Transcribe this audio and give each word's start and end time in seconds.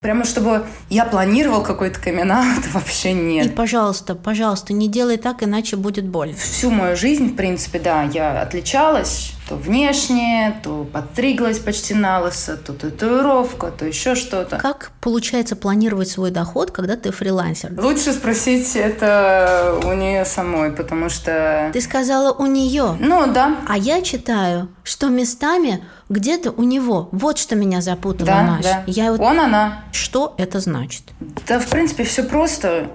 Прямо 0.00 0.24
чтобы 0.24 0.64
я 0.90 1.04
планировал 1.04 1.64
какой-то 1.64 1.98
камин 1.98 2.32
вообще 2.72 3.12
нет. 3.12 3.46
И, 3.46 3.48
пожалуйста, 3.48 4.14
пожалуйста, 4.14 4.72
не 4.72 4.88
делай 4.88 5.16
так, 5.16 5.42
иначе 5.42 5.74
будет 5.74 6.06
боль. 6.06 6.34
Всю 6.34 6.70
мою 6.70 6.96
жизнь, 6.96 7.32
в 7.32 7.34
принципе, 7.34 7.80
да, 7.80 8.04
я 8.04 8.40
отличалась 8.40 9.32
то 9.48 9.56
внешне, 9.56 10.60
то 10.62 10.84
подстриглась 10.84 11.58
почти 11.58 11.94
на 11.94 12.20
лысо, 12.20 12.56
то 12.56 12.72
татуировка, 12.72 13.70
то 13.70 13.86
еще 13.86 14.14
что-то. 14.14 14.58
Как 14.58 14.92
получается 15.00 15.56
планировать 15.56 16.08
свой 16.08 16.30
доход, 16.30 16.70
когда 16.70 16.96
ты 16.96 17.10
фрилансер? 17.10 17.72
Лучше 17.80 18.12
спросить 18.12 18.76
это 18.76 19.80
у 19.84 19.92
нее 19.94 20.24
самой, 20.24 20.72
потому 20.72 21.08
что... 21.08 21.70
Ты 21.72 21.80
сказала 21.80 22.32
у 22.32 22.46
нее? 22.46 22.96
Ну, 23.00 23.26
да. 23.32 23.56
А 23.66 23.78
я 23.78 24.02
читаю, 24.02 24.68
что 24.82 25.08
местами 25.08 25.84
где-то 26.08 26.50
у 26.50 26.62
него. 26.62 27.08
Вот 27.12 27.38
что 27.38 27.56
меня 27.56 27.80
запутало, 27.80 28.26
да, 28.26 28.42
Маш. 28.42 28.62
Да. 28.62 28.84
Я 28.86 29.12
вот... 29.12 29.20
Он, 29.20 29.40
она. 29.40 29.84
Что 29.92 30.34
это 30.36 30.60
значит? 30.60 31.04
Да, 31.46 31.58
в 31.58 31.68
принципе, 31.68 32.04
все 32.04 32.22
просто. 32.22 32.90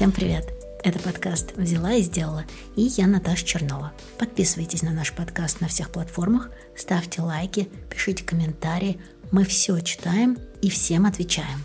Всем 0.00 0.12
привет! 0.12 0.48
Это 0.82 0.98
подкаст 0.98 1.54
«Взяла 1.58 1.92
и 1.92 2.00
сделала» 2.00 2.46
и 2.74 2.84
я 2.84 3.06
Наташа 3.06 3.44
Чернова. 3.44 3.92
Подписывайтесь 4.18 4.80
на 4.80 4.92
наш 4.92 5.12
подкаст 5.12 5.60
на 5.60 5.68
всех 5.68 5.90
платформах, 5.90 6.48
ставьте 6.74 7.20
лайки, 7.20 7.68
пишите 7.90 8.24
комментарии. 8.24 8.98
Мы 9.30 9.44
все 9.44 9.78
читаем 9.80 10.38
и 10.62 10.70
всем 10.70 11.04
отвечаем. 11.04 11.58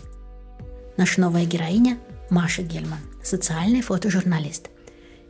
Наша 0.98 1.22
новая 1.22 1.46
героиня– 1.46 1.96
Маша 2.28 2.60
Гельман, 2.60 2.98
социальный 3.24 3.80
фотожурналист. 3.80 4.68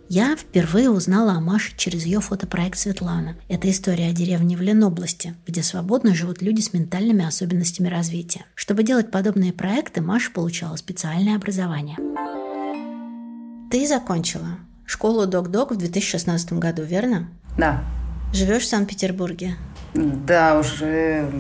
Я 0.09 0.35
впервые 0.35 0.91
узнала 0.91 1.35
о 1.35 1.41
Маше 1.41 1.77
через 1.77 2.05
ее 2.07 2.21
фотопроект 2.21 2.77
«Светлана». 2.77 3.37
Это 3.47 3.71
история 3.71 4.09
о 4.09 4.15
деревне 4.15 4.57
в 4.57 4.63
Ленобласти, 4.63 5.37
где 5.47 5.63
свободно 5.63 6.13
живут 6.13 6.43
люди 6.43 6.61
с 6.61 6.73
ментальными 6.73 7.25
особенностями 7.25 7.87
развития. 7.87 8.47
Чтобы 8.57 8.83
делать 8.83 9.13
подобные 9.13 9.53
проекты, 9.53 10.01
Маша 10.01 10.33
получала 10.33 10.75
специальное 10.75 11.37
образование– 11.37 11.99
ты 13.77 13.87
закончила 13.87 14.59
школу 14.87 15.27
Док-Док 15.27 15.73
в 15.73 15.77
2016 15.77 16.55
году, 16.55 16.83
верно? 16.83 17.29
Да. 17.59 17.85
Живешь 18.33 18.63
в 18.63 18.69
Санкт-Петербурге? 18.69 19.57
Да, 19.93 20.59
уже 20.59 21.31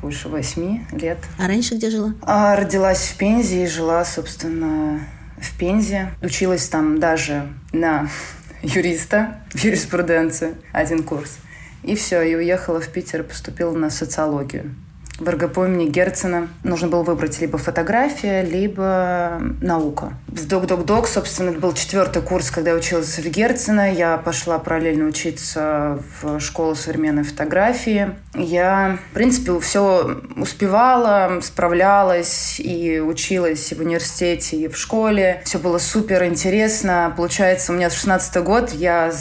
больше 0.00 0.28
восьми 0.28 0.86
лет. 0.92 1.18
А 1.36 1.48
раньше 1.48 1.74
где 1.74 1.90
жила? 1.90 2.14
А, 2.22 2.54
родилась 2.54 3.08
в 3.08 3.16
Пензе 3.16 3.64
и 3.64 3.66
жила, 3.66 4.04
собственно, 4.04 5.00
в 5.36 5.58
Пензе. 5.58 6.12
Училась 6.22 6.68
там 6.68 7.00
даже 7.00 7.48
на 7.72 8.08
юриста 8.62 9.40
в 9.50 9.56
юриспруденции, 9.56 10.54
один 10.70 11.02
курс. 11.02 11.38
И 11.82 11.96
все, 11.96 12.22
и 12.22 12.36
уехала 12.36 12.80
в 12.80 12.86
Питер, 12.86 13.24
поступила 13.24 13.72
на 13.72 13.90
социологию 13.90 14.76
в 15.20 15.28
РГП 15.28 15.58
имени 15.58 15.86
Герцена 15.86 16.48
нужно 16.64 16.88
было 16.88 17.02
выбрать 17.02 17.40
либо 17.40 17.58
фотография, 17.58 18.42
либо 18.42 19.40
наука. 19.60 20.14
В 20.28 20.46
док-док-док, 20.46 21.06
собственно, 21.06 21.50
это 21.50 21.60
был 21.60 21.74
четвертый 21.74 22.22
курс, 22.22 22.50
когда 22.50 22.70
я 22.70 22.76
училась 22.76 23.18
в 23.18 23.28
Герцена. 23.28 23.92
Я 23.92 24.16
пошла 24.16 24.58
параллельно 24.58 25.06
учиться 25.06 26.02
в 26.22 26.40
школу 26.40 26.74
современной 26.74 27.24
фотографии. 27.24 28.14
Я, 28.34 28.98
в 29.10 29.14
принципе, 29.14 29.58
все 29.60 30.20
успевала, 30.36 31.40
справлялась 31.42 32.58
и 32.58 33.00
училась 33.00 33.72
и 33.72 33.74
в 33.74 33.80
университете, 33.80 34.56
и 34.56 34.68
в 34.68 34.76
школе. 34.76 35.42
Все 35.44 35.58
было 35.58 35.78
супер 35.78 36.24
интересно. 36.24 37.12
Получается, 37.16 37.72
у 37.72 37.76
меня 37.76 37.90
16 37.90 38.42
год, 38.42 38.72
я 38.72 39.12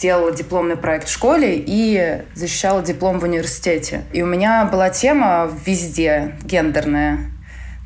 делала 0.00 0.32
дипломный 0.32 0.76
проект 0.76 1.08
в 1.08 1.12
школе 1.12 1.62
и 1.66 2.22
защищала 2.34 2.82
диплом 2.82 3.18
в 3.20 3.24
университете. 3.24 4.04
И 4.12 4.22
у 4.22 4.26
меня 4.26 4.64
была 4.64 4.88
тема 4.88 5.50
везде 5.66 6.36
гендерная. 6.42 7.30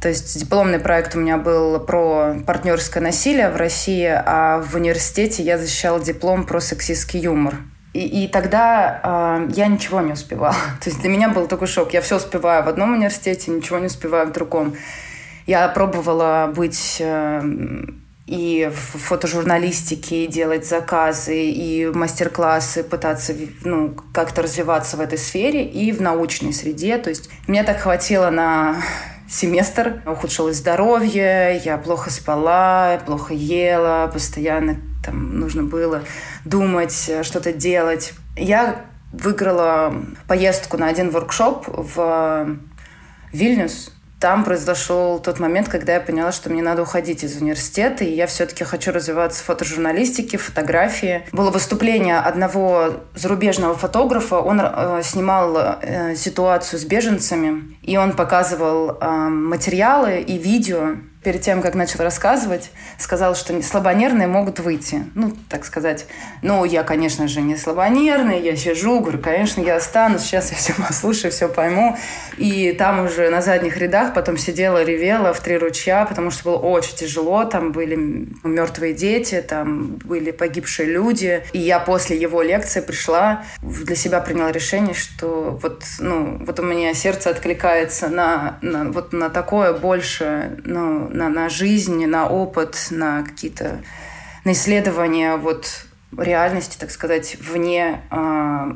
То 0.01 0.09
есть 0.09 0.39
дипломный 0.39 0.79
проект 0.79 1.17
у 1.17 1.19
меня 1.19 1.39
был 1.39 1.81
про 1.81 2.37
партнерское 2.47 3.03
насилие 3.03 3.51
в 3.51 3.57
России, 3.57 4.07
а 4.07 4.61
в 4.61 4.75
университете 4.75 5.43
я 5.43 5.59
защищала 5.59 5.99
диплом 5.99 6.45
про 6.45 6.61
сексистский 6.61 7.21
юмор. 7.21 7.57
И, 7.95 8.25
и 8.25 8.29
тогда 8.29 9.01
э, 9.03 9.53
я 9.55 9.67
ничего 9.67 10.01
не 10.01 10.13
успевала. 10.13 10.55
То 10.83 10.91
есть 10.91 11.01
для 11.01 11.11
меня 11.11 11.31
был 11.31 11.47
такой 11.47 11.69
шок. 11.69 11.95
Я 11.95 12.01
все 12.01 12.17
успеваю 12.17 12.63
в 12.65 12.69
одном 12.69 12.93
университете, 12.93 13.51
ничего 13.51 13.79
не 13.79 13.87
успеваю 13.87 14.27
в 14.29 14.33
другом. 14.33 14.77
Я 15.47 15.67
пробовала 15.69 16.53
быть 16.55 16.99
э, 17.01 17.41
и 18.27 18.71
в 18.73 18.99
фотожурналистике 18.99 20.27
делать 20.27 20.67
заказы, 20.67 21.51
и 21.51 21.87
мастер-классы, 21.87 22.83
пытаться 22.83 23.35
ну, 23.65 23.95
как-то 24.13 24.43
развиваться 24.43 24.97
в 24.97 25.01
этой 25.01 25.19
сфере, 25.19 25.65
и 25.65 25.93
в 25.93 26.01
научной 26.01 26.53
среде. 26.53 26.97
То 26.99 27.11
есть 27.11 27.29
мне 27.47 27.63
так 27.65 27.81
хватило 27.81 28.31
на 28.31 28.77
семестр. 29.29 30.03
Ухудшилось 30.07 30.57
здоровье, 30.57 31.61
я 31.65 31.77
плохо 31.77 32.11
спала, 32.11 32.99
плохо 33.05 33.35
ела, 33.35 34.11
постоянно 34.13 34.81
там 35.05 35.39
нужно 35.39 35.63
было 35.65 36.03
думать, 36.45 37.11
что-то 37.23 37.53
делать. 37.53 38.15
Я 38.37 38.87
выиграла 39.13 39.95
поездку 40.27 40.79
на 40.79 40.89
один 40.89 41.11
воркшоп 41.11 41.65
в 41.69 42.59
Вильнюс, 43.33 43.93
там 44.25 44.43
произошел 44.43 45.19
тот 45.19 45.39
момент, 45.39 45.69
когда 45.69 45.93
я 45.93 46.01
поняла, 46.01 46.33
что 46.33 46.49
мне 46.49 46.63
надо 46.63 46.81
уходить 46.81 47.23
из 47.23 47.37
университета, 47.43 48.05
и 48.05 48.11
я 48.11 48.27
все-таки 48.27 48.65
хочу 48.65 48.91
развиваться 48.91 49.43
в 49.43 49.45
фотожурналистике, 49.45 50.39
фотографии. 50.39 51.27
Было 51.33 51.51
выступление 51.51 52.17
одного 52.17 53.03
зарубежного 53.15 53.75
фотографа, 53.75 54.39
он 54.39 54.63
э, 54.63 55.03
снимал 55.05 55.59
э, 55.59 56.17
ситуацию 56.17 56.81
с 56.81 56.87
беженцами, 56.87 57.77
и 57.83 57.99
он 57.99 58.17
показывал 58.17 58.97
э, 58.99 59.11
материалы 59.29 60.21
и 60.23 60.39
видео 60.39 60.97
перед 61.25 61.41
тем, 61.41 61.63
как 61.63 61.75
начал 61.75 62.01
рассказывать, 62.01 62.71
сказал, 62.99 63.35
что 63.35 63.61
слабонервные 63.63 64.29
могут 64.29 64.61
выйти. 64.61 65.05
Ну, 65.15 65.33
так 65.49 65.65
сказать. 65.65 66.07
Ну, 66.43 66.65
я, 66.65 66.83
конечно 66.83 67.27
же, 67.27 67.41
не 67.41 67.57
слабонервный, 67.57 68.41
я 68.41 68.55
сижу, 68.57 69.01
говорю, 69.01 69.19
конечно, 69.19 69.61
я 69.63 69.77
останусь, 69.77 70.23
сейчас 70.23 70.51
я 70.51 70.57
все 70.57 70.75
послушаю, 70.75 71.33
все 71.33 71.49
пойму. 71.49 71.97
И 72.37 72.73
там 72.73 73.07
уже 73.07 73.31
на 73.31 73.41
задних 73.41 73.79
рядах 73.79 74.13
потом 74.15 74.37
сидела, 74.37 74.85
ревела 74.85 75.33
в 75.33 75.41
три 75.41 75.57
ручья, 75.57 76.05
потому 76.05 76.31
что 76.31 76.45
было 76.45 76.57
очень 76.59 76.97
тяжело, 76.97 77.45
там 77.45 77.73
были 77.73 77.97
мертвые 77.97 78.93
дети, 78.93 79.43
там 79.47 79.97
были 80.05 80.31
погибшие 80.31 80.89
люди. 80.89 81.43
И 81.53 81.59
я 81.59 81.81
после 81.81 82.19
его 82.19 82.43
лекции 82.43 82.81
пришла, 82.81 83.45
для 83.63 83.97
себя 83.97 84.21
приняла 84.21 84.53
решение, 84.53 84.95
что 84.95 85.59
вот, 85.63 85.85
ну, 85.99 86.39
вот 86.45 86.61
у 86.61 86.63
меня 86.63 86.93
сердце 86.93 87.31
откликается 87.31 88.09
на, 88.09 88.59
на, 88.61 88.85
вот 88.91 89.13
на 89.13 89.31
такое 89.31 89.73
больше, 89.73 90.59
ну, 90.65 91.09
на, 91.15 91.29
на 91.29 91.49
жизнь, 91.49 92.05
на 92.07 92.29
опыт, 92.29 92.89
на 92.91 93.23
какие-то 93.23 93.83
на 94.45 94.53
исследования 94.53 95.37
вот 95.37 95.87
реальности, 96.17 96.77
так 96.79 96.91
сказать, 96.91 97.37
вне 97.41 98.03
э, 98.11 98.15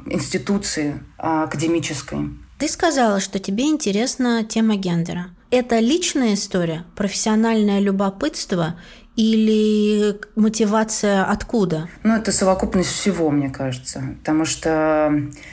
институции 0.06 0.94
э, 1.18 1.44
академической. 1.44 2.30
Ты 2.58 2.68
сказала, 2.68 3.20
что 3.20 3.38
тебе 3.38 3.64
интересна 3.64 4.44
тема 4.44 4.76
гендера. 4.76 5.26
Это 5.50 5.78
личная 5.78 6.34
история, 6.34 6.84
профессиональное 6.96 7.80
любопытство 7.80 8.78
или 9.14 10.16
мотивация 10.36 11.24
откуда? 11.24 11.88
Ну, 12.02 12.16
это 12.16 12.32
совокупность 12.32 12.90
всего, 12.90 13.30
мне 13.30 13.50
кажется. 13.50 14.16
Потому 14.20 14.44
что 14.44 15.12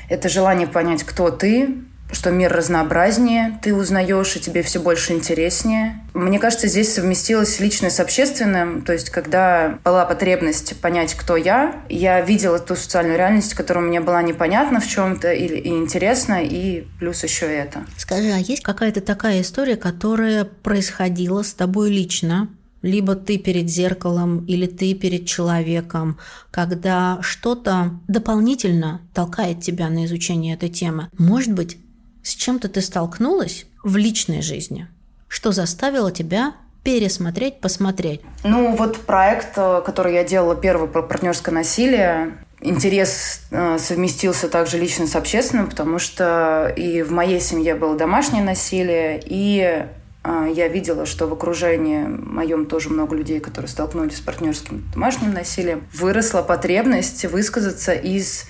это 0.10 0.30
желание 0.30 0.68
понять, 0.68 1.04
кто 1.04 1.30
ты, 1.30 1.84
что 2.12 2.32
мир 2.32 2.52
разнообразнее, 2.52 3.60
ты 3.62 3.74
узнаешь, 3.74 4.36
и 4.36 4.40
тебе 4.40 4.62
все 4.62 4.80
больше 4.80 5.14
интереснее. 5.14 6.02
Мне 6.14 6.40
кажется, 6.40 6.68
здесь 6.68 6.94
совместилось 6.94 7.60
личное 7.60 7.90
с 7.90 8.00
общественным, 8.00 8.84
то 8.84 8.94
есть 8.94 9.10
когда 9.10 9.80
была 9.84 10.06
потребность 10.06 10.80
понять, 10.82 11.14
кто 11.16 11.36
я, 11.36 11.84
я 11.90 12.22
видела 12.22 12.60
ту 12.60 12.76
социальную 12.76 13.18
реальность, 13.18 13.54
которая 13.54 13.84
мне 13.84 14.00
была 14.02 14.22
непонятна 14.22 14.80
в 14.80 14.88
чем-то 14.88 15.34
или 15.34 15.56
и 15.56 15.70
интересна, 15.70 16.44
и 16.44 16.88
плюс 17.00 17.24
еще 17.24 17.46
это. 17.46 17.86
Скажи, 17.98 18.32
а 18.32 18.38
есть 18.38 18.62
какая-то 18.62 19.02
такая 19.02 19.42
история, 19.42 19.76
которая 19.76 20.46
происходила 20.46 21.44
с 21.44 21.54
тобой 21.54 21.90
лично, 21.90 22.50
либо 22.82 23.16
ты 23.16 23.40
перед 23.40 23.68
зеркалом, 23.68 24.46
или 24.46 24.68
ты 24.68 24.94
перед 24.94 25.26
человеком, 25.26 26.20
когда 26.52 27.18
что-то 27.22 28.00
дополнительно 28.08 29.02
толкает 29.14 29.62
тебя 29.62 29.90
на 29.90 30.06
изучение 30.06 30.54
этой 30.54 30.70
темы. 30.70 31.10
Может 31.18 31.54
быть, 31.54 31.80
с 32.26 32.34
чем-то 32.34 32.70
ты 32.70 32.82
столкнулась 32.82 33.68
в 33.84 33.96
личной 33.98 34.42
жизни, 34.42 34.88
что 35.28 35.52
заставило 35.52 36.12
тебя 36.12 36.56
пересмотреть, 36.84 37.62
посмотреть? 37.62 38.22
Ну, 38.44 38.76
вот 38.76 39.02
проект, 39.02 39.54
э, 39.58 39.82
который 39.86 40.16
я 40.16 40.24
делала 40.24 40.56
первый 40.56 40.90
про 40.90 41.04
партнерское 41.04 41.54
насилие, 41.54 42.38
интерес 42.62 43.42
э, 43.52 43.78
совместился 43.78 44.50
также 44.50 44.80
лично 44.80 45.06
с 45.06 45.16
общественным, 45.16 45.70
потому 45.70 46.00
что 46.00 46.74
и 46.76 47.04
в 47.04 47.12
моей 47.12 47.40
семье 47.40 47.76
было 47.76 47.96
домашнее 47.96 48.44
насилие, 48.44 49.22
и 49.24 49.86
а, 50.24 50.48
я 50.48 50.68
видела, 50.68 51.06
что 51.06 51.28
в 51.28 51.34
окружении 51.34 52.08
моем 52.08 52.66
тоже 52.66 52.90
много 52.90 53.16
людей, 53.16 53.40
которые 53.40 53.70
столкнулись 53.70 54.18
с 54.18 54.22
партнерским 54.22 54.84
домашним 54.92 55.34
насилием, 55.34 55.88
выросла 55.94 56.42
потребность 56.42 57.26
высказаться 57.26 57.92
из 57.92 58.46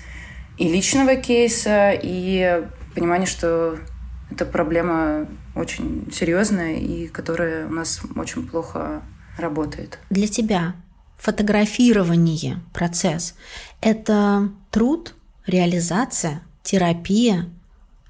и 0.56 0.68
личного 0.68 1.16
кейса, 1.16 1.92
и 1.92 2.64
понимание, 2.96 3.26
что 3.26 3.78
эта 4.30 4.44
проблема 4.44 5.28
очень 5.54 6.10
серьезная 6.12 6.76
и 6.76 7.06
которая 7.06 7.68
у 7.68 7.72
нас 7.72 8.00
очень 8.16 8.48
плохо 8.48 9.02
работает. 9.38 9.98
Для 10.10 10.26
тебя 10.26 10.74
фотографирование, 11.16 12.58
процесс– 12.74 13.34
это 13.80 14.48
труд, 14.70 15.14
реализация, 15.46 16.42
терапия, 16.62 17.46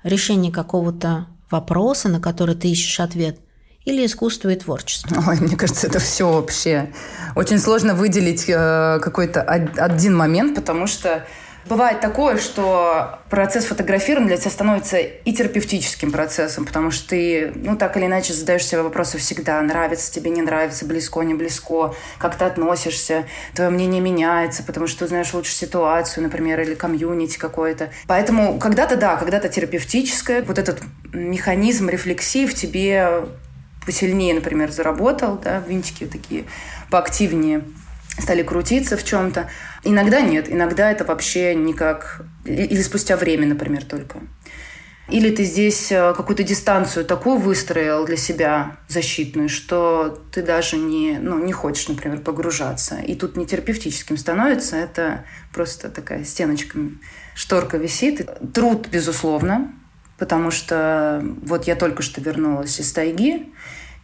решение 0.02 0.52
какого-то 0.52 1.26
вопроса, 1.50 2.08
на 2.08 2.20
который 2.20 2.54
ты 2.54 2.68
ищешь 2.68 3.00
ответ, 3.00 3.38
или 3.84 4.04
искусство 4.04 4.48
и 4.48 4.56
творчество? 4.56 5.22
Ой, 5.28 5.38
мне 5.40 5.56
кажется, 5.56 5.86
это 5.86 5.98
все 5.98 6.30
вообще. 6.32 6.92
Очень 7.36 7.58
сложно 7.58 7.94
выделить 7.94 8.48
э, 8.48 8.98
какой-то 9.00 9.42
один 9.42 10.16
момент, 10.16 10.56
потому 10.56 10.86
что 10.86 11.24
Бывает 11.68 12.00
такое, 12.00 12.38
что 12.38 13.18
процесс 13.28 13.64
фотографирования 13.64 14.28
для 14.28 14.36
тебя 14.36 14.50
становится 14.50 14.98
и 14.98 15.32
терапевтическим 15.32 16.12
процессом, 16.12 16.64
потому 16.64 16.92
что 16.92 17.08
ты, 17.08 17.50
ну, 17.56 17.76
так 17.76 17.96
или 17.96 18.06
иначе 18.06 18.34
задаешь 18.34 18.64
себе 18.64 18.82
вопросы 18.82 19.18
всегда. 19.18 19.60
Нравится 19.62 20.12
тебе, 20.12 20.30
не 20.30 20.42
нравится, 20.42 20.84
близко, 20.84 21.22
не 21.22 21.34
близко, 21.34 21.92
как 22.18 22.36
ты 22.36 22.44
относишься, 22.44 23.24
твое 23.54 23.70
мнение 23.70 24.00
меняется, 24.00 24.62
потому 24.62 24.86
что 24.86 25.00
ты 25.00 25.08
знаешь 25.08 25.34
лучше 25.34 25.52
ситуацию, 25.52 26.22
например, 26.22 26.60
или 26.60 26.74
комьюнити 26.74 27.36
какое-то. 27.36 27.90
Поэтому 28.06 28.60
когда-то, 28.60 28.96
да, 28.96 29.16
когда-то 29.16 29.48
терапевтическое, 29.48 30.42
вот 30.42 30.58
этот 30.58 30.80
механизм 31.12 31.88
рефлексии 31.88 32.46
в 32.46 32.54
тебе 32.54 33.24
посильнее, 33.84 34.34
например, 34.34 34.70
заработал, 34.70 35.36
да, 35.36 35.64
винтики 35.66 36.06
такие 36.06 36.44
поактивнее 36.90 37.64
стали 38.18 38.42
крутиться 38.42 38.96
в 38.96 39.04
чем-то. 39.04 39.48
Иногда 39.86 40.20
нет, 40.20 40.50
иногда 40.50 40.90
это 40.90 41.04
вообще 41.04 41.54
никак... 41.54 42.22
Или 42.44 42.82
спустя 42.82 43.16
время, 43.16 43.46
например, 43.46 43.84
только. 43.84 44.20
Или 45.08 45.30
ты 45.30 45.44
здесь 45.44 45.92
э, 45.92 46.14
какую-то 46.14 46.42
дистанцию 46.42 47.04
такую 47.04 47.38
выстроил 47.38 48.04
для 48.04 48.16
себя 48.16 48.78
защитную, 48.88 49.48
что 49.48 50.20
ты 50.32 50.42
даже 50.42 50.76
не, 50.76 51.18
ну, 51.20 51.38
не 51.38 51.52
хочешь, 51.52 51.86
например, 51.86 52.20
погружаться. 52.20 52.96
И 52.96 53.14
тут 53.14 53.36
не 53.36 53.46
терапевтическим 53.46 54.16
становится, 54.16 54.74
это 54.74 55.24
просто 55.54 55.90
такая 55.90 56.24
стеночка, 56.24 56.78
шторка 57.36 57.76
висит. 57.76 58.28
Труд, 58.52 58.88
безусловно, 58.88 59.72
потому 60.18 60.50
что 60.50 61.24
вот 61.42 61.68
я 61.68 61.76
только 61.76 62.02
что 62.02 62.20
вернулась 62.20 62.80
из 62.80 62.92
тайги, 62.92 63.52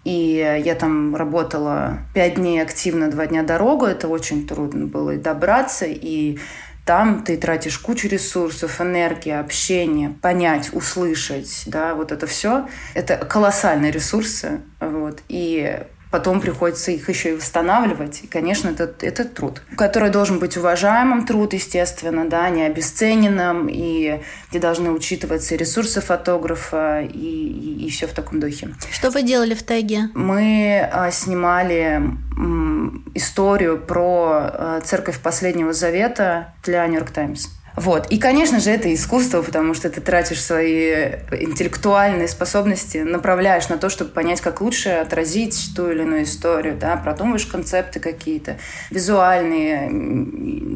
и 0.04 0.62
я 0.64 0.75
там 0.75 1.14
работала 1.14 1.99
пять 2.14 2.34
дней 2.34 2.60
активно, 2.60 3.10
два 3.10 3.26
дня 3.26 3.43
дорогу. 3.43 3.87
Это 3.87 4.08
очень 4.08 4.46
трудно 4.46 4.87
было 4.87 5.12
и 5.12 5.19
добраться, 5.19 5.87
и 5.87 6.38
там 6.84 7.22
ты 7.22 7.37
тратишь 7.37 7.78
кучу 7.78 8.08
ресурсов, 8.08 8.81
энергии, 8.81 9.31
общения, 9.31 10.16
понять, 10.20 10.70
услышать, 10.72 11.62
да, 11.66 11.94
вот 11.94 12.10
это 12.10 12.26
все. 12.26 12.66
Это 12.94 13.16
колоссальные 13.16 13.93
ресурсы, 13.93 14.62
вот. 14.81 15.22
И 15.28 15.81
потом 16.12 16.40
приходится 16.40 16.92
их 16.92 17.08
еще 17.08 17.30
и 17.30 17.34
восстанавливать. 17.34 18.20
И, 18.22 18.26
конечно, 18.26 18.68
это, 18.68 18.94
это 19.00 19.24
труд, 19.24 19.62
который 19.76 20.10
должен 20.10 20.38
быть 20.38 20.56
уважаемым 20.58 21.26
труд, 21.26 21.54
естественно, 21.54 22.28
да, 22.28 22.48
не 22.50 22.62
обесцененным, 22.62 23.66
и 23.68 24.20
где 24.50 24.60
должны 24.60 24.90
учитываться 24.90 25.54
и 25.54 25.56
ресурсы 25.56 26.02
фотографа, 26.02 27.00
и, 27.00 27.08
и, 27.08 27.86
и 27.86 27.90
все 27.90 28.06
в 28.06 28.12
таком 28.12 28.40
духе. 28.40 28.74
Что 28.92 29.10
вы 29.10 29.22
делали 29.22 29.54
в 29.54 29.62
тайге? 29.62 30.10
Мы 30.14 30.86
а, 30.92 31.10
снимали 31.10 32.02
м, 32.36 33.10
историю 33.14 33.80
про 33.80 34.30
а, 34.34 34.80
церковь 34.84 35.18
Последнего 35.18 35.72
Завета 35.72 36.52
для 36.62 36.86
Нью-Йорк 36.86 37.10
Таймс. 37.10 37.48
Вот. 37.76 38.08
И, 38.10 38.19
конечно 38.19 38.60
же, 38.60 38.70
это 38.70 38.92
искусство, 38.92 39.42
потому 39.42 39.74
что 39.74 39.88
ты 39.90 40.00
тратишь 40.00 40.42
свои 40.42 40.92
интеллектуальные 41.30 42.28
способности, 42.28 42.98
направляешь 42.98 43.69
на 43.69 43.78
то, 43.78 43.88
чтобы 43.88 44.10
понять, 44.10 44.40
как 44.40 44.60
лучше 44.60 44.90
отразить 44.90 45.72
ту 45.74 45.90
или 45.90 46.02
иную 46.02 46.24
историю, 46.24 46.76
да, 46.76 46.96
продумываешь 46.96 47.46
концепты 47.46 48.00
какие-то, 48.00 48.58
визуальные 48.90 49.86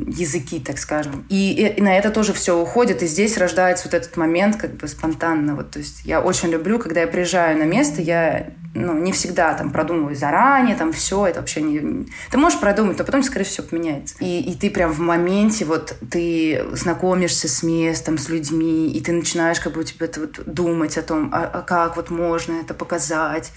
языки, 0.09 0.61
так 0.61 0.79
скажем. 0.79 1.27
И, 1.29 1.75
и 1.77 1.81
на 1.83 1.97
это 1.97 2.11
тоже 2.11 2.33
все 2.33 2.59
уходит, 2.59 3.03
и 3.03 3.07
здесь 3.07 3.37
рождается 3.37 3.87
вот 3.87 3.95
этот 3.95 4.17
момент 4.17 4.57
как 4.57 4.77
бы 4.77 4.89
спонтанно. 4.89 5.55
Вот, 5.55 5.71
то 5.71 5.79
есть 5.79 6.03
я 6.05 6.21
очень 6.21 6.49
люблю, 6.49 6.79
когда 6.79 7.01
я 7.03 7.07
приезжаю 7.07 7.59
на 7.59 7.65
место, 7.65 8.01
я 8.01 8.47
ну, 8.77 8.99
не 8.99 9.13
всегда 9.13 9.55
там 9.55 9.71
продумываю 9.71 10.15
заранее, 10.15 10.77
там 10.77 10.93
все, 10.93 11.27
это 11.27 11.41
вообще 11.41 11.63
не... 11.63 12.07
Ты 12.31 12.39
можешь 12.39 12.61
продумать, 12.61 12.99
но 12.99 13.05
потом, 13.05 13.23
скорее 13.23 13.45
всего, 13.45 13.67
поменяется. 13.67 14.17
И, 14.21 14.41
и 14.41 14.55
ты 14.55 14.71
прям 14.71 14.93
в 14.93 15.01
моменте, 15.01 15.65
вот, 15.65 15.97
ты 16.11 16.63
знакомишься 16.87 17.49
с 17.49 17.65
местом, 17.65 18.17
с 18.17 18.29
людьми, 18.29 18.89
и 18.93 19.01
ты 19.01 19.11
начинаешь 19.11 19.59
как 19.59 19.73
бы 19.73 19.83
тебе 19.83 20.07
это 20.07 20.21
вот 20.21 20.41
думать 20.47 20.97
о 20.97 21.03
том, 21.03 21.31
а, 21.33 21.45
а 21.53 21.63
как 21.63 21.97
вот 21.97 22.11
можно 22.11 22.53
это 22.61 22.75
показать, 22.75 23.51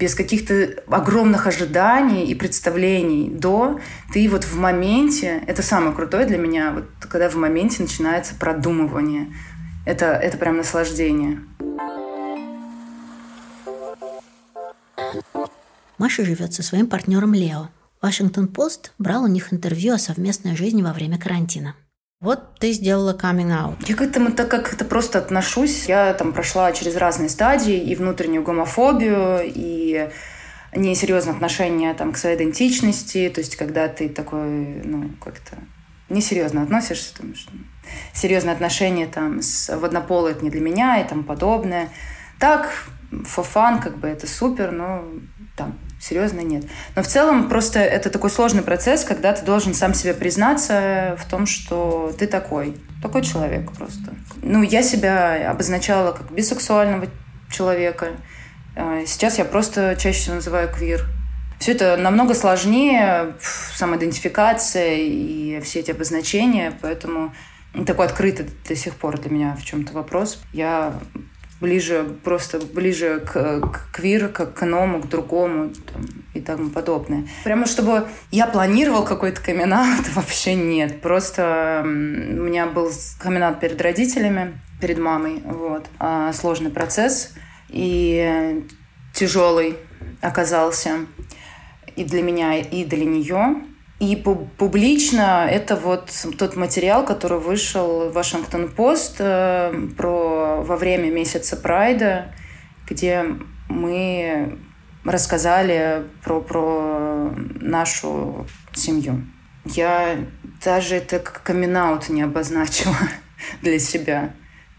без 0.00 0.16
каких-то 0.16 0.82
огромных 0.88 1.46
ожиданий 1.46 2.26
и 2.26 2.34
представлений 2.34 3.30
до, 3.30 3.78
ты 4.12 4.28
вот 4.28 4.42
в 4.42 4.58
моменте, 4.58 5.44
это 5.46 5.62
самое 5.62 5.94
крутое 5.94 6.26
для 6.26 6.38
меня, 6.38 6.72
вот 6.72 6.86
когда 7.00 7.28
в 7.30 7.36
моменте 7.36 7.82
начинается 7.82 8.34
продумывание. 8.34 9.32
Это, 9.86 10.06
это 10.06 10.36
прям 10.36 10.56
наслаждение. 10.56 11.40
Маша 15.98 16.24
живет 16.24 16.52
со 16.52 16.64
своим 16.64 16.88
партнером 16.88 17.32
Лео. 17.32 17.68
Вашингтон-Пост 18.00 18.92
брал 18.98 19.22
у 19.22 19.28
них 19.28 19.52
интервью 19.52 19.94
о 19.94 19.98
совместной 19.98 20.56
жизни 20.56 20.82
во 20.82 20.92
время 20.92 21.16
карантина. 21.16 21.76
Вот 22.22 22.54
ты 22.60 22.70
сделала 22.70 23.14
каминг-аут. 23.14 23.88
Я 23.88 23.96
к 23.96 24.00
этому 24.00 24.30
так 24.30 24.48
как 24.48 24.72
это 24.72 24.84
просто 24.84 25.18
отношусь. 25.18 25.86
Я 25.88 26.14
там 26.14 26.32
прошла 26.32 26.70
через 26.70 26.94
разные 26.94 27.28
стадии 27.28 27.76
и 27.76 27.96
внутреннюю 27.96 28.44
гомофобию, 28.44 29.40
и 29.44 30.08
несерьезное 30.72 31.34
отношение 31.34 31.92
там, 31.94 32.12
к 32.12 32.16
своей 32.16 32.36
идентичности. 32.36 33.28
То 33.28 33.40
есть, 33.40 33.56
когда 33.56 33.88
ты 33.88 34.08
такой, 34.08 34.82
ну, 34.84 35.10
как-то 35.20 35.56
несерьезно 36.08 36.62
относишься, 36.62 37.12
там, 37.16 37.34
что 37.34 37.50
серьезное 38.14 38.54
отношение 38.54 39.08
там 39.08 39.42
с 39.42 39.76
в 39.76 39.84
однополой 39.84 40.30
это 40.30 40.44
не 40.44 40.50
для 40.50 40.60
меня 40.60 41.00
и 41.00 41.08
тому 41.08 41.24
подобное. 41.24 41.88
Так, 42.38 42.70
фофан, 43.24 43.80
как 43.80 43.98
бы 43.98 44.06
это 44.06 44.28
супер, 44.28 44.70
но 44.70 45.04
там 45.56 45.76
серьезно 46.02 46.40
нет. 46.40 46.64
Но 46.96 47.02
в 47.02 47.06
целом 47.06 47.48
просто 47.48 47.78
это 47.78 48.10
такой 48.10 48.28
сложный 48.28 48.62
процесс, 48.62 49.04
когда 49.04 49.32
ты 49.32 49.44
должен 49.44 49.72
сам 49.72 49.94
себе 49.94 50.14
признаться 50.14 51.16
в 51.18 51.30
том, 51.30 51.46
что 51.46 52.12
ты 52.18 52.26
такой, 52.26 52.76
такой 53.00 53.22
человек 53.22 53.70
просто. 53.72 54.12
Ну, 54.42 54.62
я 54.62 54.82
себя 54.82 55.50
обозначала 55.50 56.12
как 56.12 56.32
бисексуального 56.32 57.06
человека. 57.50 58.08
А, 58.74 59.04
сейчас 59.06 59.38
я 59.38 59.44
просто 59.44 59.96
чаще 59.96 60.18
всего 60.18 60.34
называю 60.36 60.68
квир. 60.68 61.06
Все 61.60 61.72
это 61.72 61.96
намного 61.96 62.34
сложнее, 62.34 63.36
самоидентификация 63.72 64.96
и 64.96 65.60
все 65.60 65.78
эти 65.78 65.92
обозначения, 65.92 66.76
поэтому 66.82 67.32
такой 67.86 68.06
открытый 68.06 68.48
до 68.68 68.74
сих 68.74 68.96
пор 68.96 69.20
для 69.20 69.30
меня 69.30 69.56
в 69.56 69.62
чем-то 69.62 69.92
вопрос. 69.92 70.42
Я 70.52 70.94
ближе, 71.62 72.04
просто 72.24 72.58
ближе 72.58 73.20
к, 73.20 73.60
к 73.60 73.90
квир, 73.92 74.28
к, 74.28 74.46
к 74.46 74.62
иному, 74.64 75.00
к 75.00 75.08
другому 75.08 75.70
там, 75.70 76.04
и 76.34 76.40
тому 76.40 76.70
подобное. 76.70 77.26
Прямо 77.44 77.66
чтобы 77.66 78.08
я 78.30 78.46
планировал 78.46 79.04
какой-то 79.04 79.40
камин 79.40 79.72
вообще 80.14 80.54
нет. 80.54 81.00
Просто 81.00 81.82
у 81.84 81.88
меня 81.88 82.66
был 82.66 82.90
камин 83.18 83.54
перед 83.54 83.80
родителями, 83.80 84.60
перед 84.80 84.98
мамой. 84.98 85.40
Вот. 85.44 85.86
А, 85.98 86.32
сложный 86.32 86.70
процесс 86.70 87.32
и 87.68 88.64
тяжелый 89.14 89.76
оказался 90.20 91.06
и 91.94 92.04
для 92.04 92.22
меня, 92.22 92.58
и 92.58 92.84
для 92.84 93.04
нее. 93.04 93.62
И 94.02 94.16
публично 94.16 95.46
это 95.48 95.76
вот 95.76 96.10
тот 96.36 96.56
материал, 96.56 97.04
который 97.04 97.38
вышел 97.38 98.08
в 98.08 98.14
Вашингтон-Пост 98.14 99.14
э, 99.20 99.72
про 99.96 100.60
во 100.60 100.76
время 100.76 101.08
месяца 101.12 101.56
Прайда, 101.56 102.34
где 102.90 103.24
мы 103.68 104.58
рассказали 105.04 106.02
про, 106.24 106.40
про 106.40 107.32
нашу 107.60 108.44
семью. 108.74 109.24
Я 109.66 110.16
даже 110.64 110.96
это 110.96 111.20
как 111.20 111.44
камин 111.44 111.78
не 112.08 112.22
обозначила 112.22 112.96
для 113.62 113.78
себя. 113.78 114.34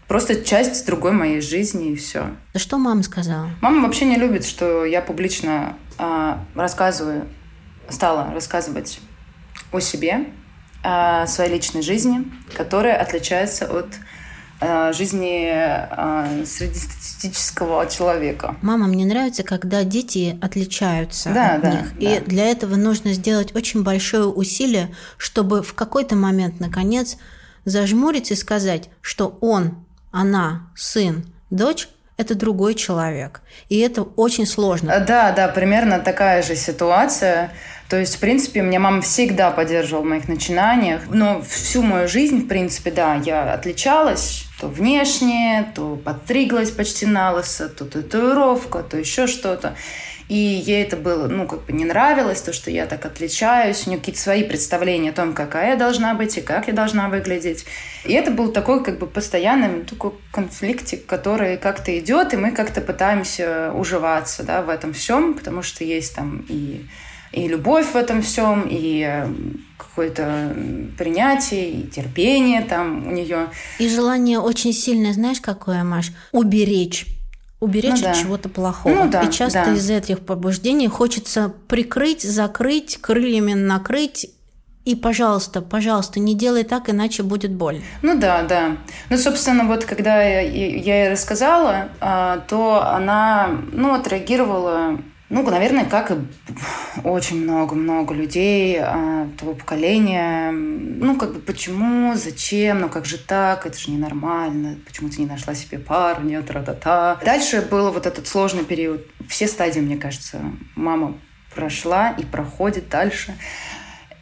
Просто 0.06 0.44
часть 0.44 0.84
другой 0.84 1.12
моей 1.12 1.40
жизни 1.40 1.92
и 1.92 1.96
все. 1.96 2.26
Да 2.52 2.60
что 2.60 2.76
мама 2.76 3.02
сказала? 3.02 3.48
Мама 3.62 3.86
вообще 3.86 4.04
не 4.04 4.16
любит, 4.16 4.44
что 4.44 4.84
я 4.84 5.00
публично 5.00 5.78
э, 5.98 6.34
рассказываю, 6.54 7.26
стала 7.88 8.30
рассказывать 8.34 9.00
о 9.74 9.80
себе, 9.80 10.26
о 10.82 11.26
своей 11.26 11.52
личной 11.52 11.82
жизни, 11.82 12.24
которая 12.56 12.96
отличается 13.00 13.66
от 13.66 13.88
э, 14.60 14.92
жизни 14.92 15.48
э, 15.50 16.44
среднестатистического 16.46 17.86
человека. 17.86 18.56
Мама, 18.62 18.86
мне 18.86 19.04
нравится, 19.06 19.42
когда 19.42 19.82
дети 19.84 20.38
отличаются 20.42 21.30
Да, 21.32 21.54
от 21.54 21.62
да, 21.62 21.70
них. 21.70 21.98
да. 21.98 22.16
И 22.16 22.20
для 22.20 22.46
этого 22.46 22.76
нужно 22.76 23.12
сделать 23.14 23.54
очень 23.56 23.82
большое 23.82 24.26
усилие, 24.26 24.94
чтобы 25.16 25.62
в 25.62 25.74
какой-то 25.74 26.16
момент, 26.16 26.60
наконец, 26.60 27.16
зажмуриться 27.64 28.34
и 28.34 28.36
сказать, 28.36 28.90
что 29.00 29.38
он, 29.40 29.84
она, 30.12 30.70
сын, 30.76 31.24
дочь– 31.50 31.88
это 32.16 32.34
другой 32.34 32.74
человек. 32.74 33.40
И 33.68 33.78
это 33.78 34.02
очень 34.02 34.46
сложно. 34.46 34.90
Э, 34.90 35.04
Да, 35.04 35.32
да, 35.32 35.48
примерно 35.48 35.98
такая 35.98 36.42
же 36.42 36.54
ситуация. 36.56 37.50
То 37.88 37.98
есть, 37.98 38.16
в 38.16 38.18
принципе, 38.18 38.62
меня 38.62 38.80
мама 38.80 39.02
всегда 39.02 39.50
поддерживала 39.50 40.02
в 40.02 40.06
моих 40.06 40.28
начинаниях. 40.28 41.02
Но 41.10 41.42
всю 41.42 41.82
мою 41.82 42.08
жизнь, 42.08 42.44
в 42.44 42.48
принципе, 42.48 42.90
да, 42.90 43.16
я 43.16 43.52
отличалась 43.52 44.46
то 44.60 44.68
внешне, 44.68 45.72
то 45.74 45.96
подстриглась 45.96 46.70
почти 46.70 47.06
на 47.06 47.32
лысо, 47.32 47.68
то 47.68 47.84
татуировка, 47.84 48.82
то 48.82 48.96
еще 48.96 49.26
что-то. 49.26 49.74
И 50.28 50.34
ей 50.34 50.82
это 50.82 50.96
было, 50.96 51.28
ну, 51.28 51.46
как 51.46 51.66
бы 51.66 51.72
не 51.72 51.84
нравилось, 51.84 52.40
то, 52.40 52.54
что 52.54 52.70
я 52.70 52.86
так 52.86 53.04
отличаюсь. 53.04 53.86
У 53.86 53.90
нее 53.90 53.98
какие-то 53.98 54.20
свои 54.20 54.42
представления 54.42 55.10
о 55.10 55.12
том, 55.12 55.34
какая 55.34 55.72
я 55.72 55.76
должна 55.76 56.14
быть 56.14 56.38
и 56.38 56.40
как 56.40 56.66
я 56.66 56.72
должна 56.72 57.10
выглядеть. 57.10 57.66
И 58.06 58.12
это 58.14 58.30
был 58.30 58.50
такой, 58.50 58.82
как 58.82 58.98
бы, 58.98 59.06
постоянный 59.06 59.84
такой 59.84 60.12
конфликтик, 60.32 61.04
который 61.04 61.58
как-то 61.58 61.98
идет, 61.98 62.32
и 62.32 62.38
мы 62.38 62.52
как-то 62.52 62.80
пытаемся 62.80 63.70
уживаться, 63.74 64.44
да, 64.44 64.62
в 64.62 64.70
этом 64.70 64.94
всем, 64.94 65.34
потому 65.34 65.60
что 65.62 65.84
есть 65.84 66.14
там 66.14 66.46
и 66.48 66.86
и 67.34 67.48
любовь 67.48 67.92
в 67.92 67.96
этом 67.96 68.22
всем, 68.22 68.66
и 68.70 69.04
э, 69.06 69.26
какое-то 69.76 70.54
принятие, 70.96 71.70
и 71.70 71.86
терпение 71.88 72.62
там 72.62 73.08
у 73.08 73.10
нее. 73.10 73.48
И 73.78 73.88
желание 73.88 74.38
очень 74.38 74.72
сильное, 74.72 75.12
знаешь, 75.12 75.40
какое, 75.40 75.82
Маш? 75.84 76.12
Уберечь. 76.32 77.06
Уберечь 77.60 78.02
Ну 78.02 78.08
от 78.08 78.14
да. 78.14 78.14
чего-то 78.14 78.48
плохого. 78.48 78.94
Ну 78.94 79.10
да, 79.10 79.22
и 79.22 79.30
часто 79.30 79.64
да. 79.66 79.74
из 79.74 79.88
этих 79.88 80.20
побуждений 80.20 80.88
хочется 80.88 81.52
прикрыть, 81.68 82.22
закрыть, 82.22 82.98
крыльями 83.00 83.54
накрыть. 83.54 84.30
И, 84.84 84.94
пожалуйста, 84.94 85.62
пожалуйста, 85.62 86.20
не 86.20 86.34
делай 86.34 86.62
так, 86.62 86.90
иначе 86.90 87.22
будет 87.22 87.52
больно. 87.52 87.82
Ну 88.02 88.18
да, 88.18 88.42
да. 88.42 88.76
Ну, 89.08 89.16
собственно, 89.16 89.64
вот 89.64 89.86
когда 89.86 90.22
я, 90.22 90.40
я 90.42 91.04
ей 91.04 91.10
рассказала, 91.10 91.88
а, 92.00 92.40
то 92.48 92.84
она, 92.84 93.48
ну, 93.72 93.94
отреагировала, 93.94 94.98
ну, 95.30 95.42
наверное, 95.42 95.86
как 95.86 96.10
и 96.10 96.14
очень 97.02 97.42
много-много 97.42 98.14
людей 98.14 98.78
а, 98.78 99.28
того 99.38 99.54
поколения. 99.54 100.50
Ну, 100.52 101.16
как 101.16 101.32
бы, 101.32 101.40
почему, 101.40 102.14
зачем, 102.14 102.80
ну, 102.80 102.88
как 102.88 103.06
же 103.06 103.16
так, 103.16 103.64
это 103.66 103.78
же 103.78 103.90
ненормально, 103.90 104.78
почему 104.84 105.08
ты 105.08 105.20
не 105.20 105.26
нашла 105.26 105.54
себе 105.54 105.78
парня, 105.78 106.42
тра-та-та. 106.42 107.18
Дальше 107.24 107.66
был 107.70 107.90
вот 107.90 108.06
этот 108.06 108.28
сложный 108.28 108.64
период. 108.64 109.06
Все 109.28 109.48
стадии, 109.48 109.80
мне 109.80 109.96
кажется, 109.96 110.40
мама 110.76 111.16
прошла 111.54 112.10
и 112.10 112.24
проходит 112.24 112.88
дальше. 112.90 113.34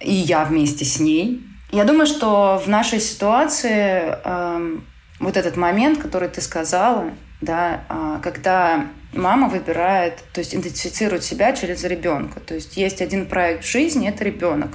И 0.00 0.12
я 0.12 0.44
вместе 0.44 0.84
с 0.84 1.00
ней. 1.00 1.44
Я 1.72 1.84
думаю, 1.84 2.06
что 2.06 2.62
в 2.64 2.68
нашей 2.68 3.00
ситуации 3.00 4.16
эм, 4.24 4.84
вот 5.18 5.36
этот 5.36 5.56
момент, 5.56 5.98
который 5.98 6.28
ты 6.28 6.40
сказала, 6.40 7.10
да, 7.40 7.84
а, 7.88 8.18
когда 8.20 8.86
мама 9.12 9.48
выбирает, 9.48 10.18
то 10.32 10.40
есть 10.40 10.54
идентифицирует 10.54 11.24
себя 11.24 11.52
через 11.52 11.84
ребенка. 11.84 12.40
То 12.40 12.54
есть 12.54 12.76
есть 12.76 13.00
один 13.00 13.26
проект 13.26 13.64
в 13.64 13.70
жизни, 13.70 14.08
это 14.08 14.24
ребенок. 14.24 14.70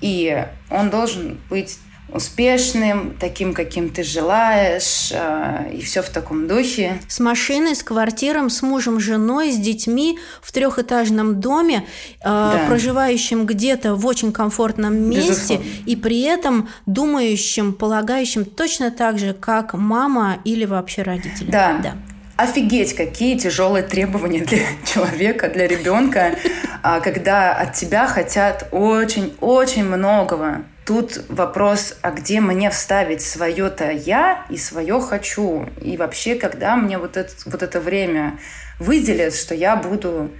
И 0.00 0.44
он 0.70 0.90
должен 0.90 1.38
быть 1.50 1.78
успешным, 2.10 3.14
таким, 3.20 3.52
каким 3.52 3.90
ты 3.90 4.02
желаешь, 4.02 5.10
э, 5.12 5.72
и 5.74 5.82
все 5.82 6.02
в 6.02 6.08
таком 6.08 6.48
духе. 6.48 6.98
С 7.06 7.20
машиной, 7.20 7.76
с 7.76 7.82
квартиром, 7.82 8.48
с 8.48 8.62
мужем, 8.62 8.98
женой, 8.98 9.52
с 9.52 9.56
детьми 9.56 10.18
в 10.40 10.50
трехэтажном 10.52 11.40
доме, 11.40 11.86
э, 12.24 12.64
проживающим 12.66 13.44
где-то 13.44 13.94
в 13.94 14.06
очень 14.06 14.32
комфортном 14.32 14.96
месте, 14.96 15.56
Безусловно. 15.56 15.64
и 15.84 15.96
при 15.96 16.22
этом 16.22 16.68
думающим, 16.86 17.74
полагающим 17.74 18.46
точно 18.46 18.90
так 18.90 19.18
же, 19.18 19.34
как 19.34 19.74
мама 19.74 20.38
или 20.44 20.64
вообще 20.64 21.02
родители. 21.02 21.50
Да. 21.50 21.78
да. 21.82 21.94
Офигеть, 22.38 22.94
какие 22.94 23.36
тяжелые 23.36 23.82
требования 23.82 24.44
для 24.44 24.60
человека, 24.86 25.48
для 25.48 25.66
ребенка, 25.66 26.36
а, 26.84 27.00
когда 27.00 27.52
от 27.52 27.72
тебя 27.72 28.06
хотят 28.06 28.68
очень-очень 28.70 29.84
многого. 29.84 30.62
Тут 30.86 31.24
вопрос, 31.28 31.96
а 32.00 32.12
где 32.12 32.40
мне 32.40 32.70
вставить 32.70 33.22
свое-то 33.22 33.90
я 33.90 34.46
и 34.50 34.56
свое 34.56 35.00
хочу? 35.00 35.68
И 35.82 35.96
вообще, 35.96 36.36
когда 36.36 36.76
мне 36.76 36.96
вот 36.96 37.16
это, 37.16 37.32
вот 37.44 37.64
это 37.64 37.80
время 37.80 38.38
выделят, 38.78 39.34
что 39.34 39.56
я 39.56 39.74
буду 39.74 40.30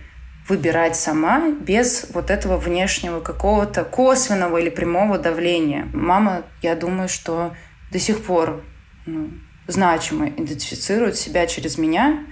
выбирать 0.48 0.94
сама 0.94 1.50
без 1.50 2.06
вот 2.14 2.30
этого 2.30 2.58
внешнего 2.58 3.18
какого-то 3.18 3.82
косвенного 3.82 4.58
или 4.58 4.70
прямого 4.70 5.18
давления. 5.18 5.88
Мама, 5.92 6.44
я 6.62 6.76
думаю, 6.76 7.08
что 7.08 7.56
до 7.90 7.98
сих 7.98 8.22
пор 8.22 8.62
ну, 9.04 9.30
значимо 9.68 10.28
идентифицирует 10.28 11.16
себя 11.16 11.46
через 11.46 11.78
меня. 11.78 12.24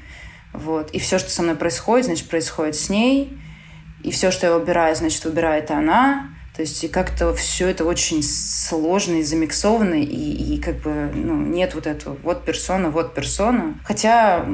Вот. 0.53 0.91
И 0.91 0.99
все, 0.99 1.19
что 1.19 1.31
со 1.31 1.43
мной 1.43 1.55
происходит, 1.55 2.07
значит, 2.07 2.29
происходит 2.29 2.75
с 2.75 2.89
ней. 2.89 3.39
И 4.03 4.11
все, 4.11 4.31
что 4.31 4.47
я 4.47 4.59
выбираю, 4.59 4.97
значит, 4.97 5.25
выбирает 5.25 5.71
она. 5.71 6.31
То 6.57 6.63
есть 6.63 6.83
и 6.83 6.89
как-то 6.89 7.35
все 7.35 7.69
это 7.69 7.85
очень 7.85 8.23
сложно 8.23 9.17
и 9.17 9.23
замиксовано, 9.23 10.03
и, 10.03 10.55
и 10.55 10.59
как 10.59 10.77
бы 10.77 11.11
ну, 11.15 11.37
нет 11.37 11.75
вот 11.75 11.87
этого 11.87 12.17
вот 12.23 12.47
персона, 12.47 12.89
вот 12.89 13.13
персона. 13.13 13.79
Хотя 13.85 14.47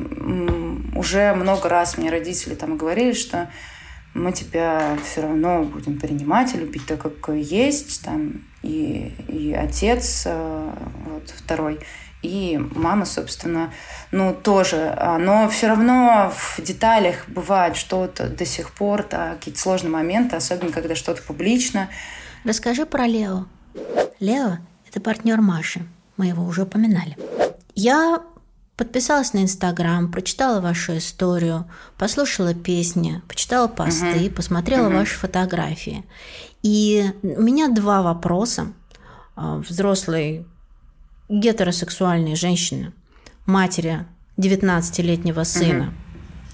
уже 0.97 1.33
много 1.35 1.69
раз 1.69 1.97
мне 1.97 2.11
родители 2.11 2.57
там 2.57 2.77
говорили, 2.77 3.12
что 3.12 3.51
мы 4.15 4.33
тебя 4.33 4.99
все 5.05 5.23
равно 5.23 5.62
будем 5.62 6.01
принимать 6.01 6.55
и 6.55 6.59
любить 6.59 6.87
так, 6.87 7.01
как 7.01 7.37
есть. 7.37 8.05
Там, 8.05 8.43
и, 8.62 9.15
и 9.29 9.53
отец 9.53 10.25
э, 10.27 10.71
вот, 11.07 11.31
второй, 11.31 11.79
и 12.23 12.59
мама, 12.75 13.05
собственно, 13.05 13.73
ну, 14.12 14.35
тоже. 14.35 14.95
А, 14.97 15.19
Но 15.19 15.49
все 15.49 15.67
равно 15.69 16.33
в 16.35 16.61
деталях 16.62 17.29
бывает 17.29 17.76
что-то 17.76 18.29
до 18.29 18.45
сих 18.47 18.71
пор, 18.73 19.07
да, 19.11 19.35
какие-то 19.35 19.61
сложные 19.61 19.91
моменты, 19.91 20.37
особенно 20.37 20.73
когда 20.73 20.95
что-то 20.95 21.23
публично. 21.23 21.88
Расскажи 22.45 22.87
про 22.87 23.07
Лео. 23.07 23.47
Лео– 24.21 24.59
это 24.88 25.00
партнер 25.00 25.41
Маши. 25.41 25.83
Мы 26.17 26.26
его 26.26 26.45
уже 26.45 26.62
упоминали. 26.62 27.17
Я 27.75 28.23
подписалась 28.76 29.33
на 29.33 29.43
Инстаграм, 29.43 30.11
прочитала 30.11 30.61
вашу 30.61 30.97
историю, 30.99 31.71
послушала 31.99 32.55
песни, 32.55 33.23
почитала 33.29 33.69
посты, 33.69 34.07
Мгм. 34.26 34.35
посмотрела 34.35 34.88
Мгм. 34.88 34.99
ваши 34.99 35.14
фотографии. 35.17 36.05
И 36.62 37.11
у 37.23 37.43
меня 37.43 37.69
два 37.69 38.02
вопроса. 38.02 38.73
А, 39.37 39.61
Взрослой 41.29 41.41
гетеросексуальной 41.41 42.37
женщины, 42.37 42.93
матери 43.47 44.05
19-летнего 44.38 45.45
сына, 45.45 45.95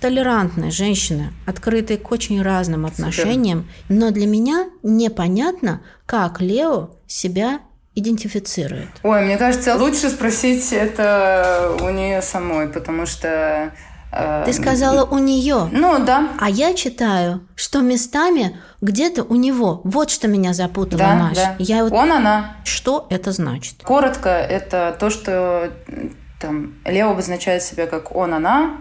толерантной 0.00 0.70
женщины, 0.70 1.32
открытой 1.46 1.96
к 1.96 2.10
очень 2.12 2.40
разным 2.42 2.86
отношениям, 2.86 3.68
но 3.88 4.10
для 4.10 4.26
меня 4.26 4.68
непонятно, 4.82 5.82
как 6.06 6.40
Лео 6.40 6.90
себя 7.06 7.60
идентифицирует. 7.94 8.88
Ой, 9.02 9.24
мне 9.24 9.36
кажется, 9.36 9.74
лучше 9.74 10.08
спросить 10.10 10.72
это 10.72 11.76
у 11.80 11.90
нее 11.90 12.22
самой, 12.22 12.68
потому 12.68 13.06
что... 13.06 13.72
э, 14.12 14.42
Ты 14.46 14.52
сказала 14.52 15.04
у 15.04 15.18
нее. 15.18 15.68
Ну, 15.72 16.04
да. 16.04 16.28
А 16.38 16.48
я 16.48 16.74
читаю, 16.74 17.46
что 17.54 17.80
местами 17.80 18.56
где-то 18.80 19.24
у 19.24 19.34
него. 19.36 19.80
Вот 19.84 20.10
что 20.10 20.28
меня 20.28 20.52
запутало, 20.52 20.98
Да, 20.98 21.14
Маш. 21.14 21.36
да. 21.36 21.56
Я 21.58 21.84
вот... 21.84 21.92
Он, 21.92 22.12
она. 22.12 22.56
Что 22.64 23.06
это 23.10 23.32
значит? 23.32 23.82
Коротко, 23.82 24.28
это 24.28 24.96
то, 24.98 25.10
что 25.10 25.72
там 26.40 26.74
Лео 26.84 27.10
обозначает 27.10 27.62
себя 27.62 27.86
как 27.86 28.14
он, 28.14 28.34
она, 28.34 28.78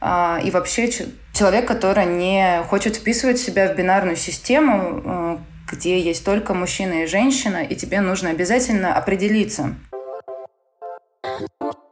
а, 0.00 0.40
и 0.42 0.50
вообще 0.50 0.90
человек, 1.32 1.66
который 1.66 2.06
не 2.06 2.62
хочет 2.68 2.96
вписывать 2.96 3.38
себя 3.38 3.72
в 3.72 3.76
бинарную 3.76 4.16
систему, 4.16 5.02
э, 5.04 5.38
где 5.70 6.00
есть 6.00 6.24
только 6.24 6.54
мужчина 6.54 7.04
и 7.04 7.06
женщина, 7.06 7.62
и 7.62 7.74
тебе 7.74 8.00
нужно 8.00 8.30
обязательно 8.30 8.94
определиться. 8.94 9.74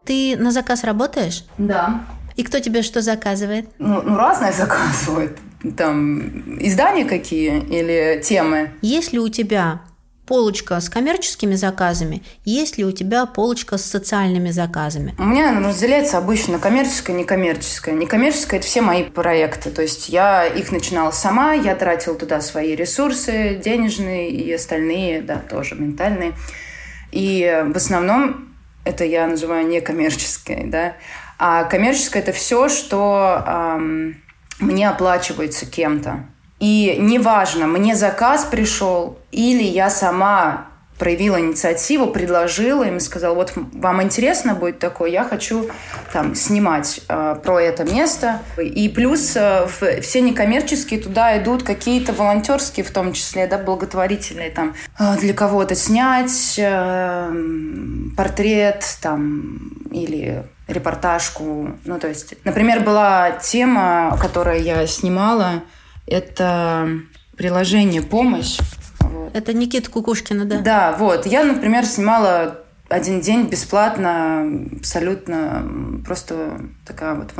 Ты 0.04 0.36
на 0.36 0.50
заказ 0.50 0.82
работаешь? 0.84 1.44
Да. 1.56 2.00
И 2.36 2.42
кто 2.42 2.60
тебе 2.60 2.82
что 2.82 3.02
заказывает? 3.02 3.68
Ну, 3.78 4.02
ну 4.02 4.16
разное 4.16 4.52
заказывают. 4.56 5.38
Там 5.76 6.58
издания 6.58 7.04
какие 7.04 7.60
или 7.60 8.22
темы. 8.22 8.72
Есть 8.82 9.12
ли 9.12 9.18
у 9.18 9.28
тебя 9.28 9.82
полочка 10.30 10.80
с 10.80 10.88
коммерческими 10.88 11.56
заказами, 11.56 12.22
есть 12.44 12.78
ли 12.78 12.84
у 12.84 12.92
тебя 12.92 13.26
полочка 13.26 13.78
с 13.78 13.84
социальными 13.84 14.50
заказами? 14.52 15.12
У 15.18 15.24
меня 15.24 15.50
ну, 15.50 15.70
разделяется 15.70 16.18
обычно 16.18 16.52
на 16.52 16.58
коммерческое 16.60 17.16
и 17.16 17.18
некоммерческое. 17.18 17.96
Некоммерческое– 17.96 18.60
это 18.60 18.68
все 18.68 18.80
мои 18.80 19.02
проекты. 19.02 19.72
То 19.72 19.82
есть 19.82 20.08
я 20.08 20.46
их 20.46 20.70
начинала 20.70 21.10
сама, 21.10 21.54
я 21.54 21.74
тратила 21.74 22.14
туда 22.14 22.40
свои 22.40 22.76
ресурсы 22.76 23.60
денежные 23.62 24.30
и 24.30 24.52
остальные, 24.52 25.22
да, 25.22 25.38
тоже 25.38 25.74
ментальные. 25.74 26.34
И 27.10 27.64
в 27.66 27.76
основном 27.76 28.46
Это 28.84 29.04
я 29.04 29.26
называю 29.26 29.66
некоммерческой, 29.66 30.62
да. 30.66 30.94
А 31.42 31.64
коммерческое– 31.64 32.22
это 32.22 32.32
все, 32.32 32.68
что 32.68 33.42
эм, 33.46 34.22
мне 34.58 34.86
оплачивается 34.90 35.64
кем-то. 35.64 36.26
И 36.58 36.96
неважно, 36.98 37.66
мне 37.66 37.96
заказ 37.96 38.44
пришел, 38.44 39.18
или 39.32 39.62
я 39.62 39.88
сама 39.88 40.66
проявила 40.98 41.40
инициативу, 41.40 42.08
предложила 42.08 42.84
им 42.84 43.00
сказала, 43.00 43.34
вот 43.34 43.54
вам 43.72 44.02
интересно 44.02 44.54
будет 44.54 44.80
такое, 44.80 45.08
я 45.08 45.24
хочу 45.24 45.70
там 46.12 46.34
снимать 46.34 47.00
э, 47.08 47.36
про 47.42 47.58
это 47.58 47.84
место. 47.84 48.42
И 48.58 48.90
плюс 48.90 49.34
э, 49.34 49.66
в, 49.66 50.02
все 50.02 50.20
некоммерческие 50.20 51.00
туда 51.00 51.42
идут 51.42 51.62
какие-то 51.62 52.12
волонтерские, 52.12 52.84
в 52.84 52.90
том 52.90 53.14
числе, 53.14 53.46
да, 53.46 53.56
благотворительные, 53.56 54.50
там, 54.50 54.74
э, 54.98 55.16
для 55.16 55.32
кого-то 55.32 55.74
снять 55.74 56.56
э, 56.58 57.32
портрет, 58.14 58.84
там, 59.00 59.70
или 59.90 60.44
репортажку. 60.70 61.78
Ну, 61.84 61.98
то 61.98 62.08
есть, 62.08 62.34
например, 62.44 62.80
была 62.80 63.32
тема, 63.32 64.16
которую 64.20 64.62
я 64.62 64.86
снимала, 64.86 65.62
это 66.06 66.88
приложение 67.36 68.02
«Помощь». 68.02 68.58
Вот. 69.00 69.34
Это 69.34 69.52
Никита 69.52 69.90
Кукушкина, 69.90 70.44
да? 70.44 70.58
Да, 70.60 70.96
вот. 70.98 71.26
Я, 71.26 71.44
например, 71.44 71.86
снимала 71.86 72.60
один 72.88 73.20
день 73.20 73.46
бесплатно, 73.46 74.46
абсолютно 74.78 76.02
просто 76.04 76.60
такая 76.86 77.14
вот 77.14 77.30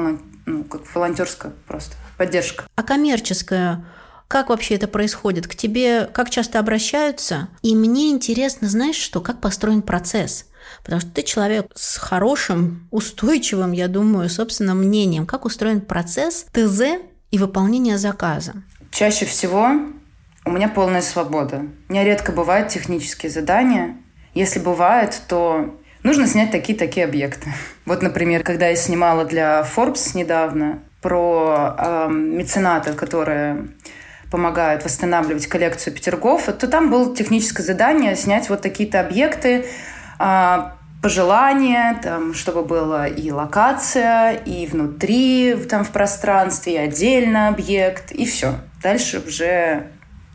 ну, 0.46 0.64
как 0.64 0.82
волонтерская 0.94 1.52
просто 1.66 1.96
поддержка. 2.16 2.64
А 2.76 2.82
коммерческая 2.82 3.84
как 4.30 4.48
вообще 4.48 4.76
это 4.76 4.86
происходит? 4.86 5.48
К 5.48 5.56
тебе 5.56 6.06
как 6.06 6.30
часто 6.30 6.60
обращаются? 6.60 7.48
И 7.62 7.74
мне 7.74 8.10
интересно, 8.10 8.68
знаешь 8.68 8.94
что, 8.94 9.20
как 9.20 9.40
построен 9.40 9.82
процесс? 9.82 10.46
Потому 10.84 11.00
что 11.00 11.10
ты 11.10 11.22
человек 11.22 11.66
с 11.74 11.96
хорошим, 11.96 12.88
устойчивым, 12.90 13.72
я 13.72 13.88
думаю, 13.88 14.28
собственным 14.28 14.78
мнением. 14.78 15.26
Как 15.26 15.44
устроен 15.44 15.80
процесс 15.80 16.46
ТЗ 16.52 16.82
и 17.30 17.38
выполнения 17.38 17.98
заказа? 17.98 18.54
Чаще 18.90 19.24
всего 19.24 19.70
у 20.44 20.50
меня 20.50 20.68
полная 20.68 21.02
свобода. 21.02 21.66
Нередко 21.88 22.32
бывают 22.32 22.68
технические 22.68 23.30
задания. 23.30 23.96
Если 24.34 24.58
бывает, 24.58 25.20
то 25.28 25.78
нужно 26.02 26.26
снять 26.26 26.50
такие-такие 26.50 27.04
объекты. 27.04 27.52
Вот, 27.86 28.02
например, 28.02 28.44
когда 28.44 28.68
я 28.68 28.76
снимала 28.76 29.24
для 29.24 29.62
Forbes 29.62 30.16
недавно 30.16 30.80
про 31.00 31.74
э, 31.76 32.08
мецената, 32.08 32.92
которые 32.92 33.66
помогают 34.30 34.84
восстанавливать 34.84 35.48
коллекцию 35.48 35.94
Петергоф, 35.94 36.44
то 36.46 36.68
там 36.68 36.88
было 36.88 37.16
техническое 37.16 37.64
задание 37.64 38.14
снять 38.14 38.48
вот 38.48 38.62
такие-то 38.62 39.00
объекты, 39.00 39.66
пожелания, 41.00 41.98
там, 42.02 42.34
чтобы 42.34 42.62
была 42.62 43.06
и 43.06 43.30
локация, 43.30 44.32
и 44.34 44.66
внутри, 44.66 45.54
там 45.68 45.84
в 45.84 45.90
пространстве, 45.90 46.74
и 46.74 46.76
отдельно 46.76 47.48
объект, 47.48 48.12
и 48.12 48.26
все. 48.26 48.56
Дальше 48.82 49.22
уже 49.26 49.90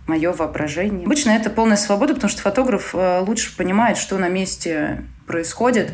мое 0.08 0.32
воображение. 0.32 1.06
Обычно 1.06 1.32
это 1.32 1.50
полная 1.50 1.78
свобода, 1.78 2.14
потому 2.14 2.30
что 2.30 2.42
фотограф 2.42 2.94
э, 2.94 3.20
лучше 3.26 3.56
понимает, 3.56 3.98
что 3.98 4.18
на 4.18 4.30
месте 4.30 5.04
происходит, 5.26 5.92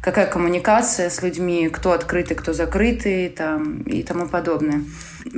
какая 0.00 0.26
коммуникация 0.26 1.10
с 1.10 1.22
людьми, 1.22 1.68
кто 1.68 1.92
открытый, 1.92 2.36
кто 2.36 2.52
закрытый 2.52 3.28
там, 3.28 3.82
и 3.82 4.02
тому 4.02 4.26
подобное. 4.26 4.84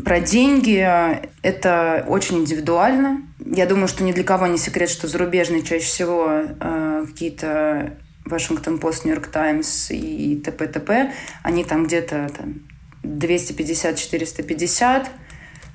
Про 0.05 0.21
деньги 0.21 0.79
э, 0.79 1.27
это 1.43 2.05
очень 2.07 2.39
индивидуально. 2.39 3.23
Я 3.45 3.67
думаю, 3.67 3.89
что 3.89 4.05
ни 4.05 4.13
для 4.13 4.25
кого 4.25 4.47
не 4.47 4.59
секрет, 4.59 4.91
что 4.91 5.09
зарубежные 5.09 5.63
чаще 5.63 5.85
всего 5.85 6.29
э, 6.29 6.94
какие-то 7.07 7.97
Вашингтон 8.25 8.79
Пост, 8.79 9.05
Нью-Йорк 9.05 9.27
Таймс 9.29 9.91
и 9.91 10.37
т.п. 10.37 10.67
т.п. 10.67 11.13
Они 11.43 11.65
там 11.65 11.87
где-то 11.87 12.31
там, 12.37 12.63
250-450 13.03 15.07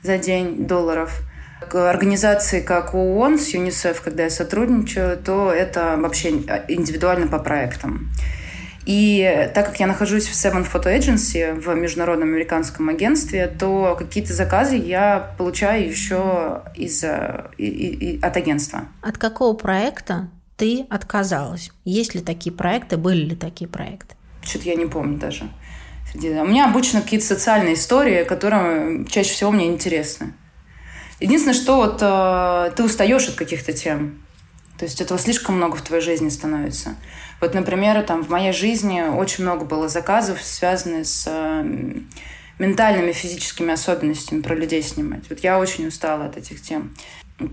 за 0.04 0.18
день 0.18 0.66
долларов. 0.66 1.22
Организации, 1.72 2.62
как 2.62 2.96
ООН 2.96 3.38
с 3.38 3.50
ЮНИСЕФ, 3.50 4.02
когда 4.02 4.24
я 4.24 4.30
сотрудничаю, 4.30 5.18
то 5.18 5.52
это 5.52 5.98
вообще 5.98 6.30
индивидуально 6.30 7.28
по 7.28 7.38
проектам. 7.38 8.10
И 8.86 9.50
так 9.54 9.68
как 9.68 9.80
я 9.80 9.86
нахожусь 9.86 10.28
в 10.28 10.34
Seven 10.34 10.66
Photo 10.66 10.86
Agency, 10.86 11.54
в 11.54 11.76
международном 11.76 12.30
американском 12.30 12.90
агентстве, 12.90 13.48
то 13.48 13.96
какие-то 14.00 14.34
заказы 14.34 14.78
я 14.78 15.36
получаю 15.38 15.88
еще 15.88 16.64
из, 16.76 17.04
и, 17.04 17.68
и, 17.68 18.20
от 18.22 18.38
агентства. 18.38 18.88
От 19.02 19.18
какого 19.18 19.56
проекта 19.56 20.30
ты 20.60 20.86
отказалась? 20.90 21.72
Есть 21.86 22.14
ли 22.14 22.22
такие 22.22 22.54
проекты, 22.54 22.98
были 22.98 23.30
ли 23.30 23.36
такие 23.36 23.68
проекты? 23.68 24.16
Что-то 24.44 24.66
я 24.66 24.76
не 24.76 24.86
помню 24.86 25.18
даже. 25.18 25.50
У 26.14 26.46
меня 26.46 26.66
обычно 26.66 27.02
какие-то 27.02 27.26
социальные 27.26 27.76
истории, 27.76 28.26
которые 28.26 29.06
чаще 29.06 29.32
всего 29.32 29.52
мне 29.52 29.68
интересны. 29.68 30.34
Единственное, 31.20 31.56
что 31.56 31.78
вот 31.78 32.00
э, 32.02 32.72
ты 32.76 32.84
устаешь 32.84 33.28
от 33.28 33.36
каких-то 33.36 33.74
тем. 33.74 34.22
То 34.78 34.86
есть 34.86 35.02
этого 35.02 35.20
слишком 35.20 35.56
много 35.56 35.76
в 35.76 35.82
твоей 35.82 36.02
жизни 36.02 36.30
становится. 36.30 36.96
Вот, 37.42 37.54
например, 37.54 38.02
там 38.04 38.24
в 38.24 38.30
моей 38.30 38.54
жизни 38.54 39.02
очень 39.02 39.44
много 39.44 39.66
было 39.66 39.88
заказов, 39.88 40.42
связанных 40.42 41.06
с 41.06 41.26
э, 41.28 41.64
ментальными, 42.58 43.12
физическими 43.12 43.74
особенностями 43.74 44.42
про 44.42 44.56
людей 44.56 44.82
снимать. 44.82 45.30
Вот 45.30 45.40
я 45.40 45.60
очень 45.60 45.88
устала 45.88 46.26
от 46.26 46.38
этих 46.38 46.62
тем. 46.62 46.94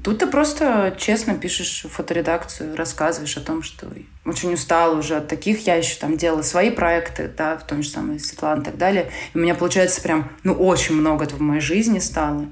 Тут 0.02 0.18
ты 0.18 0.26
просто 0.26 0.96
честно 0.98 1.34
пишешь 1.34 1.86
фоторедакцию, 1.88 2.76
рассказываешь 2.76 3.36
о 3.36 3.40
том, 3.40 3.62
что 3.62 3.88
очень 4.24 4.52
устала 4.54 4.98
уже 4.98 5.16
от 5.16 5.28
таких. 5.28 5.64
Я 5.66 5.76
еще 5.76 5.96
там 5.96 6.16
делала 6.16 6.42
свои 6.42 6.70
проекты, 6.70 7.28
да, 7.28 7.56
в 7.56 7.66
том 7.66 7.84
же 7.84 7.88
самом 7.88 8.18
Светлана 8.18 8.62
и 8.62 8.64
так 8.64 8.78
далее. 8.78 9.10
И 9.32 9.38
у 9.38 9.40
меня, 9.40 9.54
получается, 9.54 10.00
прям, 10.00 10.32
ну, 10.42 10.54
очень 10.54 10.96
много 10.96 11.24
этого 11.24 11.38
в 11.38 11.42
моей 11.42 11.60
жизни 11.60 12.00
стало. 12.00 12.46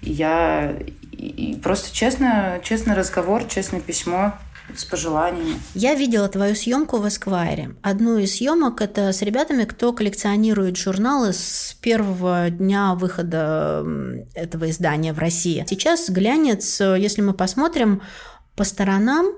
И 0.00 0.10
я 0.10 0.74
и 1.12 1.58
просто 1.62 1.94
честно, 1.94 2.60
честный 2.62 2.94
разговор, 2.94 3.44
честное 3.44 3.80
письмо 3.80 4.34
с 4.76 4.84
пожеланиями. 4.84 5.60
Я 5.74 5.94
видела 5.94 6.28
твою 6.28 6.54
съемку 6.54 6.98
в 6.98 7.08
Эсквайре. 7.08 7.76
Одну 7.82 8.18
из 8.18 8.36
съемок 8.36 8.80
это 8.80 9.12
с 9.12 9.22
ребятами, 9.22 9.64
кто 9.64 9.92
коллекционирует 9.92 10.76
журналы 10.76 11.32
с 11.32 11.76
первого 11.80 12.50
дня 12.50 12.94
выхода 12.94 13.84
этого 14.34 14.70
издания 14.70 15.12
в 15.12 15.18
России. 15.18 15.64
Сейчас 15.68 16.08
глянец, 16.08 16.80
если 16.80 17.22
мы 17.22 17.34
посмотрим 17.34 18.02
по 18.56 18.64
сторонам, 18.64 19.34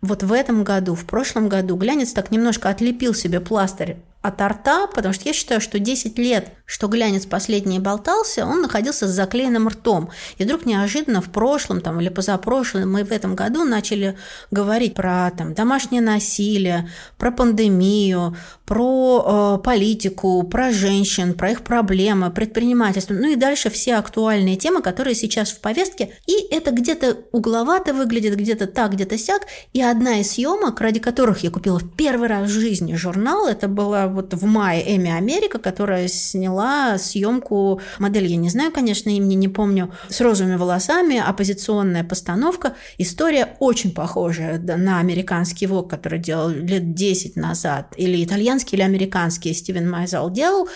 вот 0.00 0.22
в 0.22 0.32
этом 0.32 0.64
году, 0.64 0.94
в 0.94 1.04
прошлом 1.04 1.48
году 1.48 1.76
глянец 1.76 2.12
так 2.12 2.30
немножко 2.30 2.68
отлепил 2.68 3.14
себе 3.14 3.40
пластырь 3.40 3.98
от 4.22 4.40
рта, 4.40 4.86
потому 4.86 5.12
что 5.12 5.24
я 5.26 5.32
считаю, 5.32 5.60
что 5.60 5.80
10 5.80 6.16
лет, 6.16 6.52
что 6.64 6.86
глянец 6.86 7.26
последний 7.26 7.80
болтался, 7.80 8.46
он 8.46 8.62
находился 8.62 9.08
с 9.08 9.10
заклеенным 9.10 9.68
ртом. 9.68 10.10
И 10.38 10.44
вдруг 10.44 10.64
неожиданно 10.64 11.20
в 11.20 11.30
прошлом 11.30 11.80
там, 11.80 12.00
или 12.00 12.08
позапрошлом 12.08 12.90
мы 12.90 13.04
в 13.04 13.10
этом 13.10 13.34
году 13.34 13.64
начали 13.64 14.16
говорить 14.52 14.94
про 14.94 15.30
там, 15.36 15.54
домашнее 15.54 16.00
насилие, 16.00 16.88
про 17.18 17.32
пандемию, 17.32 18.36
про 18.64 19.58
э, 19.58 19.62
политику, 19.62 20.44
про 20.44 20.70
женщин, 20.70 21.34
про 21.34 21.50
их 21.50 21.62
проблемы, 21.62 22.30
предпринимательство, 22.30 23.14
ну 23.14 23.28
и 23.28 23.36
дальше 23.36 23.70
все 23.70 23.96
актуальные 23.96 24.56
темы, 24.56 24.82
которые 24.82 25.16
сейчас 25.16 25.50
в 25.50 25.60
повестке. 25.60 26.14
И 26.26 26.46
это 26.50 26.70
где-то 26.70 27.18
угловато 27.32 27.92
выглядит, 27.92 28.36
где-то 28.36 28.68
так, 28.68 28.92
где-то 28.92 29.18
сяк. 29.18 29.42
И 29.72 29.82
одна 29.82 30.20
из 30.20 30.30
съемок, 30.30 30.80
ради 30.80 31.00
которых 31.00 31.42
я 31.42 31.50
купила 31.50 31.80
в 31.80 31.90
первый 31.96 32.28
раз 32.28 32.48
в 32.48 32.52
жизни 32.52 32.94
журнал, 32.94 33.48
это 33.48 33.66
была 33.66 34.11
вот 34.12 34.34
в 34.34 34.44
мае 34.44 34.96
Эми 34.96 35.10
Америка, 35.10 35.58
которая 35.58 36.08
сняла 36.08 36.98
съемку 36.98 37.80
модель, 37.98 38.26
я 38.26 38.36
не 38.36 38.48
знаю, 38.48 38.72
конечно, 38.72 39.10
имени 39.10 39.34
не 39.34 39.48
помню, 39.48 39.92
с 40.08 40.20
розовыми 40.20 40.56
волосами, 40.56 41.18
оппозиционная 41.18 42.04
постановка. 42.04 42.74
История 42.98 43.56
очень 43.58 43.92
похожая 43.92 44.58
на 44.58 45.00
американский 45.00 45.66
ВОК, 45.66 45.90
который 45.90 46.18
делал 46.18 46.50
лет 46.50 46.94
10 46.94 47.36
назад, 47.36 47.94
или 47.96 48.24
итальянский, 48.24 48.76
или 48.76 48.82
американский 48.82 49.52
Стивен 49.54 49.90
Майзал 49.90 50.30
делал. 50.30 50.68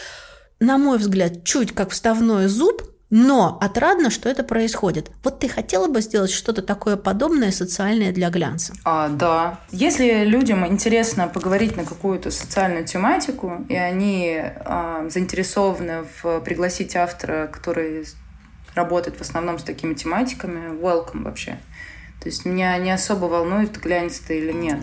На 0.59 0.79
мой 0.79 0.99
взгляд, 0.99 1.45
чуть 1.45 1.73
как 1.73 1.91
вставной 1.91 2.49
зуб– 2.49 2.83
но 3.11 3.57
отрадно, 3.61 4.11
что 4.11 4.29
это 4.29 4.43
происходит. 4.43 5.11
Вот 5.23 5.39
ты 5.39 5.49
хотела 5.49 5.87
бы 5.87 6.01
сделать 6.01 6.31
что-то 6.31 6.63
такое 6.63 6.97
подобное 6.97 7.53
социальное 7.53 8.13
для 8.13 8.31
глянца? 8.31 8.75
А, 8.85 9.09
да. 9.09 9.61
Если 9.71 10.25
людям 10.25 10.67
интересно 10.67 11.29
поговорить 11.29 11.77
на 11.77 11.85
какую-то 11.85 12.31
социальную 12.31 12.85
тематику, 12.85 13.65
и 13.69 13.77
они 13.77 14.41
а, 14.41 15.09
заинтересованы 15.09 16.07
в 16.21 16.41
пригласить 16.41 16.97
автора, 16.97 17.47
который 17.47 18.05
работает 18.75 19.17
в 19.17 19.21
основном 19.21 19.59
с 19.59 19.63
такими 19.63 19.95
тематиками, 19.95 20.77
welcome 20.81 21.23
вообще. 21.23 21.59
То 22.21 22.29
есть 22.29 22.45
меня 22.45 22.77
не 22.79 22.91
особо 22.91 23.27
волнует, 23.27 23.81
глянец 23.81 24.19
ты 24.19 24.39
или 24.39 24.53
нет. 24.53 24.81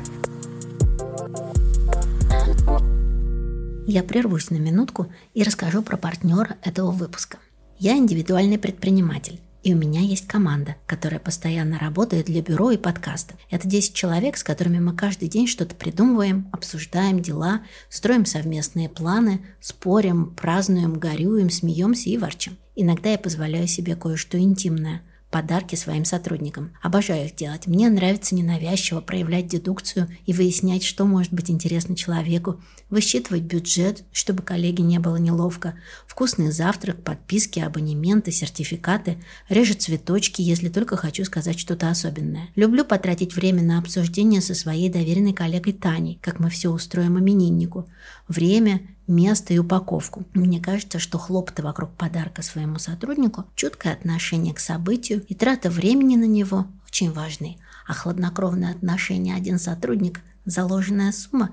Я 3.85 4.01
прервусь 4.01 4.49
на 4.49 4.55
минутку 4.55 5.11
и 5.33 5.43
расскажу 5.43 5.81
про 5.81 5.97
партнера 5.97 6.55
этого 6.63 6.91
выпуска– 6.91 7.37
я 7.83 7.97
индивидуальный 7.97 8.57
предприниматель. 8.57 9.41
И 9.61 9.73
у 9.73 9.77
меня 9.77 9.99
есть 9.99 10.25
команда, 10.25 10.77
которая 10.85 11.19
постоянно 11.19 11.77
работает 11.77 12.27
для 12.27 12.41
бюро 12.41 12.71
и 12.71 12.77
подкаста. 12.77 13.33
Это 13.49 13.67
10 13.67 13.93
человек, 13.93 14.37
с 14.37 14.43
которыми 14.43 14.79
мы 14.79 14.95
каждый 14.95 15.27
день 15.27 15.47
что-то 15.47 15.75
придумываем, 15.75 16.47
обсуждаем 16.53 17.19
дела, 17.21 17.61
строим 17.89 18.25
совместные 18.25 18.87
планы, 18.87 19.41
спорим, 19.59 20.33
празднуем, 20.33 20.97
горюем, 20.97 21.49
смеемся 21.49 22.09
и 22.09 22.17
ворчим. 22.17 22.57
Иногда 22.73 23.11
я 23.11 23.17
позволяю 23.17 23.67
себе 23.67 23.97
кое-что 23.97 24.39
интимное– 24.39 25.01
подарки 25.33 25.73
своим 25.73 26.05
сотрудникам. 26.05 26.73
Обожаю 26.83 27.25
их 27.25 27.35
делать. 27.35 27.65
Мне 27.65 27.89
нравится 27.89 28.35
ненавязчиво 28.35 29.01
проявлять 29.01 29.47
дедукцию 29.47 30.07
и 30.27 30.31
выяснять, 30.31 30.83
что 30.83 31.05
может 31.05 31.33
быть 31.33 31.49
интересно 31.49 31.95
человеку, 31.95 32.61
высчитывать 32.91 33.41
бюджет, 33.41 34.03
чтобы 34.11 34.43
коллеге 34.43 34.83
не 34.83 34.99
было 34.99 35.15
неловко, 35.15 35.73
вкусный 36.05 36.51
завтрак, 36.51 37.03
подписки, 37.03 37.59
абонементы, 37.59 38.31
сертификаты, 38.31 39.17
реже 39.49 39.73
цветочки, 39.73 40.43
если 40.43 40.69
только 40.69 40.97
хочу 40.97 41.25
сказать 41.25 41.59
что-то 41.59 41.89
особенное. 41.89 42.49
Люблю 42.55 42.85
потратить 42.85 43.35
время 43.35 43.63
на 43.63 43.79
обсуждение 43.79 44.39
со 44.39 44.53
своей 44.53 44.89
доверенной 44.89 45.33
коллегой 45.33 45.73
Таней, 45.73 46.19
как 46.21 46.39
мы 46.39 46.51
все 46.51 46.69
устроим 46.69 47.17
имениннику. 47.17 47.89
Время, 48.27 48.81
место 49.07 49.53
и 49.53 49.57
упаковку. 49.57 50.25
Мне 50.33 50.59
кажется, 50.59 50.99
что 50.99 51.17
хлопоты 51.17 51.63
вокруг 51.63 51.91
подарка 51.91 52.41
своему 52.41 52.79
сотруднику, 52.79 53.45
чуткое 53.55 53.93
отношение 53.93 54.53
к 54.53 54.59
событию 54.59 55.23
и 55.27 55.35
трата 55.35 55.69
времени 55.69 56.15
на 56.15 56.25
него 56.25 56.67
очень 56.87 57.11
важны. 57.11 57.57
А 57.87 57.93
хладнокровное 57.93 58.71
отношение 58.71 59.35
один 59.35 59.59
сотрудник, 59.59 60.21
заложенная 60.45 61.11
сумма, 61.11 61.51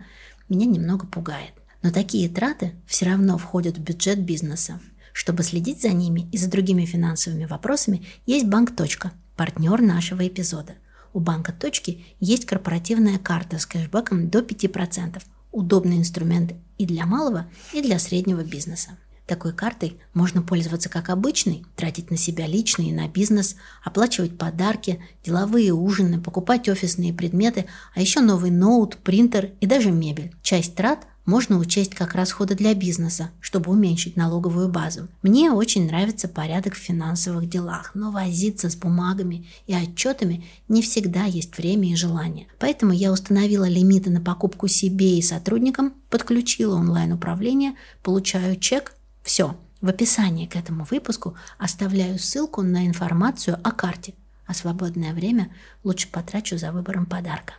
меня 0.48 0.66
немного 0.66 1.06
пугает. 1.06 1.54
Но 1.82 1.90
такие 1.90 2.28
траты 2.28 2.74
все 2.86 3.06
равно 3.06 3.38
входят 3.38 3.78
в 3.78 3.80
бюджет 3.80 4.20
бизнеса. 4.22 4.80
Чтобы 5.12 5.42
следить 5.42 5.82
за 5.82 5.88
ними 5.88 6.28
и 6.30 6.38
за 6.38 6.48
другими 6.48 6.84
финансовыми 6.84 7.46
вопросами, 7.46 8.06
есть 8.26 8.46
банк 8.46 8.76
«Точка», 8.76 9.12
партнер 9.36 9.80
нашего 9.80 10.26
эпизода. 10.26 10.74
У 11.12 11.20
банка 11.20 11.52
«Точки» 11.52 12.04
есть 12.20 12.44
корпоративная 12.44 13.18
карта 13.18 13.58
с 13.58 13.66
кэшбэком 13.66 14.30
до 14.30 14.40
5%, 14.40 15.20
удобный 15.52 15.98
инструмент 15.98 16.54
и 16.78 16.86
для 16.86 17.06
малого, 17.06 17.46
и 17.72 17.82
для 17.82 17.98
среднего 17.98 18.42
бизнеса. 18.42 18.98
Такой 19.30 19.52
картой 19.52 20.00
можно 20.12 20.42
пользоваться 20.42 20.88
как 20.88 21.08
обычной, 21.08 21.64
тратить 21.76 22.10
на 22.10 22.16
себя 22.16 22.48
лично 22.48 22.82
и 22.82 22.92
на 22.92 23.06
бизнес, 23.06 23.54
оплачивать 23.84 24.36
подарки, 24.36 25.00
деловые 25.24 25.72
ужины, 25.72 26.20
покупать 26.20 26.68
офисные 26.68 27.14
предметы, 27.14 27.66
а 27.94 28.00
еще 28.00 28.20
новый 28.20 28.50
ноут, 28.50 28.96
принтер 28.96 29.52
и 29.60 29.66
даже 29.66 29.92
мебель. 29.92 30.34
Часть 30.42 30.74
трат 30.74 31.06
можно 31.30 31.58
учесть 31.58 31.94
как 31.94 32.16
расходы 32.16 32.56
для 32.56 32.74
бизнеса, 32.74 33.30
чтобы 33.40 33.70
уменьшить 33.70 34.16
налоговую 34.16 34.68
базу. 34.68 35.06
Мне 35.22 35.52
очень 35.52 35.86
нравится 35.86 36.26
порядок 36.26 36.74
в 36.74 36.78
финансовых 36.78 37.48
делах, 37.48 37.92
но 37.94 38.10
возиться 38.10 38.68
с 38.68 38.74
бумагами 38.74 39.46
и 39.68 39.74
отчетами 39.74 40.44
не 40.66 40.82
всегда 40.82 41.26
есть 41.26 41.56
время 41.56 41.92
и 41.92 41.94
желание. 41.94 42.48
Поэтому 42.58 42.92
я 42.92 43.12
установила 43.12 43.68
лимиты 43.68 44.10
на 44.10 44.20
покупку 44.20 44.66
себе 44.66 45.18
и 45.18 45.22
сотрудникам, 45.22 45.94
подключила 46.10 46.74
онлайн-управление, 46.74 47.74
получаю 48.02 48.56
чек, 48.56 48.94
все. 49.22 49.56
В 49.80 49.88
описании 49.88 50.46
к 50.46 50.56
этому 50.56 50.84
выпуску 50.90 51.36
оставляю 51.58 52.18
ссылку 52.18 52.62
на 52.62 52.88
информацию 52.88 53.56
о 53.62 53.70
карте, 53.70 54.14
а 54.46 54.52
свободное 54.52 55.14
время 55.14 55.52
лучше 55.84 56.08
потрачу 56.10 56.58
за 56.58 56.72
выбором 56.72 57.06
подарка. 57.06 57.54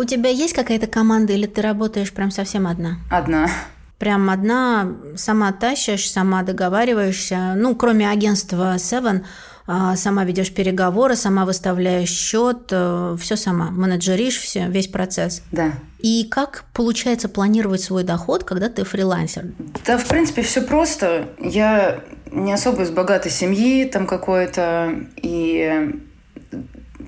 У 0.00 0.04
тебя 0.04 0.30
есть 0.30 0.54
какая-то 0.54 0.86
команда 0.86 1.34
или 1.34 1.44
ты 1.44 1.60
работаешь 1.60 2.10
прям 2.10 2.30
совсем 2.30 2.66
одна? 2.66 2.96
Одна. 3.10 3.50
Прям 3.98 4.30
одна, 4.30 4.96
сама 5.14 5.52
тащишь, 5.52 6.10
сама 6.10 6.42
договариваешься. 6.42 7.52
Ну, 7.54 7.74
кроме 7.74 8.08
агентства 8.08 8.76
Seven, 8.76 9.26
а, 9.66 9.96
сама 9.96 10.24
ведешь 10.24 10.54
переговоры, 10.54 11.16
сама 11.16 11.44
выставляешь 11.44 12.08
счет, 12.08 12.68
э, 12.70 13.16
все 13.20 13.36
сама, 13.36 13.70
менеджеришь 13.70 14.38
все, 14.38 14.68
весь 14.68 14.88
процесс. 14.88 15.42
Да. 15.52 15.72
И 15.98 16.26
как 16.30 16.64
получается 16.72 17.28
планировать 17.28 17.82
свой 17.82 18.02
доход, 18.02 18.44
когда 18.44 18.70
ты 18.70 18.84
фрилансер? 18.84 19.48
Да, 19.84 19.98
в 19.98 20.08
принципе, 20.08 20.40
все 20.40 20.62
просто. 20.62 21.28
Я 21.38 22.00
не 22.32 22.54
особо 22.54 22.84
из 22.84 22.90
богатой 22.90 23.30
семьи 23.30 23.84
там 23.84 24.06
какой-то, 24.06 24.94
и 25.16 26.00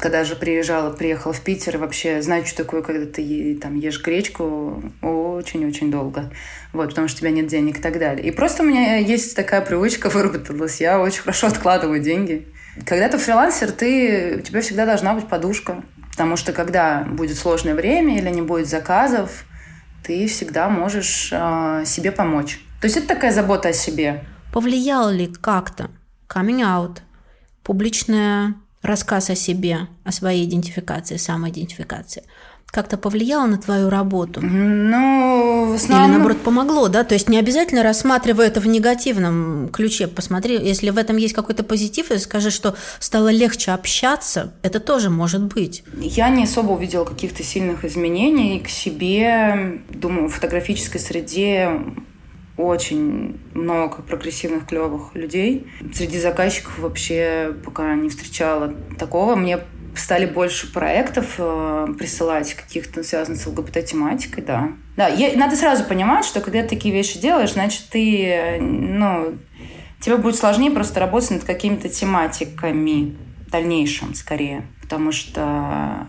когда 0.03 0.25
же 0.25 0.35
приезжала, 0.35 0.91
приехала 0.91 1.33
в 1.33 1.41
Питер, 1.43 1.79
вообще 1.79 2.23
знать, 2.23 2.49
что 2.49 2.65
такое, 2.65 2.83
когда 2.83 3.07
ты 3.07 3.57
там 3.63 3.77
ешь 3.77 4.03
гречку, 4.03 4.83
очень-очень 5.01 5.93
долго. 5.93 6.33
Вот, 6.73 6.89
потому 6.89 7.07
что 7.07 7.19
у 7.19 7.21
тебя 7.21 7.31
нет 7.31 7.47
денег 7.47 7.79
и 7.79 7.81
так 7.81 8.01
далее. 8.01 8.27
И 8.27 8.33
просто 8.33 8.65
у 8.65 8.67
меня 8.67 8.97
есть 8.97 9.37
такая 9.37 9.61
привычка 9.61 10.11
выработалась. 10.11 10.81
Я 10.81 11.01
очень 11.01 11.21
хорошо 11.23 11.47
откладываю 11.47 12.01
деньги. 12.01 12.49
Когда 12.85 13.09
ты 13.09 13.17
фрилансер, 13.17 13.71
ты, 13.71 14.39
у 14.39 14.41
тебя 14.41 14.61
всегда 14.61 14.87
должна 14.87 15.15
быть 15.15 15.29
подушка. 15.29 15.85
Потому 16.11 16.37
что 16.37 16.53
когда 16.53 17.05
будет 17.05 17.39
сложное 17.39 17.77
время 17.77 18.19
или 18.19 18.29
не 18.29 18.43
будет 18.43 18.67
заказов, 18.67 19.45
ты 20.05 20.27
всегда 20.27 20.69
можешь 20.69 21.31
э, 21.33 21.85
себе 21.87 22.11
помочь. 22.11 22.59
То 22.81 22.87
есть 22.87 22.97
это 22.97 23.07
такая 23.07 23.31
забота 23.31 23.69
о 23.69 23.73
себе. 23.73 24.25
Повлиял 24.53 25.11
ли 25.11 25.29
как-то 25.29 25.93
coming 26.29 26.61
out, 26.61 26.99
публичная 27.63 28.55
рассказ 28.83 29.31
о 29.31 29.35
себе, 29.35 29.89
о 30.05 30.13
своей 30.13 30.45
идентификации, 30.45 31.17
самоидентификации, 31.17 32.25
как-то 32.67 32.97
повлияло 32.97 33.47
на 33.47 33.59
твою 33.59 33.91
работу? 33.91 34.41
Ну, 34.41 35.73
в 35.73 35.75
основном... 35.75 36.07
Или 36.07 36.17
наоборот 36.17 36.41
помогло, 36.41 36.89
да? 36.89 37.05
То 37.05 37.13
есть 37.15 37.29
не 37.29 37.39
обязательно 37.39 37.83
рассматривая 37.83 38.47
это 38.47 38.61
в 38.61 38.67
негативном 38.67 39.69
ключе. 39.69 40.09
Посмотри, 40.09 40.55
если 40.55 40.89
в 40.89 40.97
этом 40.97 41.19
есть 41.19 41.35
какой-то 41.35 41.65
позитив, 41.65 42.11
и 42.11 42.17
скажи, 42.17 42.51
что 42.51 42.75
стало 42.99 43.29
легче 43.29 43.73
общаться, 43.73 44.55
это 44.63 44.81
тоже 44.81 45.11
может 45.11 45.43
быть. 45.43 45.85
Я 45.99 46.31
не 46.31 46.45
особо 46.45 46.73
увидела 46.73 47.05
каких-то 47.05 47.43
сильных 47.43 47.85
изменений 47.85 48.59
к 48.61 48.71
себе. 48.71 49.83
Думаю, 49.91 50.31
в 50.31 50.33
фотографической 50.33 50.99
среде 50.99 51.79
очень 52.57 53.41
много 53.55 54.03
прогрессивных, 54.03 54.67
клевых 54.67 55.15
людей. 55.15 55.67
Среди 55.95 56.19
заказчиков 56.19 56.79
вообще 56.79 57.55
пока 57.65 57.95
не 57.95 58.09
встречала 58.09 58.75
такого. 58.99 59.37
Мне 59.37 59.61
стали 59.97 60.27
больше 60.27 60.73
проектов 60.73 61.35
э, 61.39 61.87
присылать 61.99 62.55
каких-то 62.55 63.03
связанных 63.03 63.41
с 63.41 63.47
ЛГБТ-тематикой, 63.47 64.43
да. 64.43 64.73
Да, 64.97 65.09
я, 65.09 65.37
надо 65.37 65.57
сразу 65.57 65.85
понимать, 65.85 66.25
что 66.25 66.41
когда 66.41 66.63
ты 66.63 66.69
такие 66.69 66.95
вещи 66.95 67.19
делаешь, 67.19 67.53
значит, 67.53 67.89
ты, 67.91 68.59
ну, 68.61 69.35
тебе 70.01 70.17
будет 70.17 70.37
сложнее 70.37 70.71
просто 70.71 71.01
работать 71.01 71.31
над 71.31 71.45
какими-то 71.45 71.89
тематиками 71.89 73.17
в 73.47 73.51
дальнейшем, 73.51 74.15
скорее. 74.15 74.67
Потому 74.81 75.13
что 75.13 76.07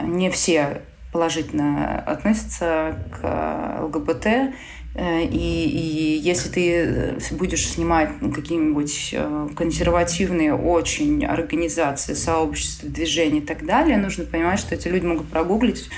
не 0.00 0.30
все 0.30 0.82
положительно 1.12 2.00
относятся 2.00 2.98
к 3.20 3.80
ЛГБТ, 3.82 4.26
Э, 4.26 4.52
и, 4.96 5.26
и 5.26 6.18
если 6.18 6.48
ты 6.48 6.70
э, 6.72 7.18
будешь 7.32 7.66
снимать 7.66 8.10
какие-нибудь 8.32 9.10
э, 9.12 9.48
консервативные 9.56 10.54
очень 10.54 11.24
организации, 11.24 12.14
сообщества, 12.14 12.88
движения 12.88 13.38
и 13.38 13.44
так 13.44 13.66
далее, 13.66 13.96
нужно 13.96 14.24
понимать, 14.24 14.60
что 14.60 14.76
эти 14.76 14.86
люди 14.86 15.04
могут 15.04 15.28
прогуглить, 15.28 15.90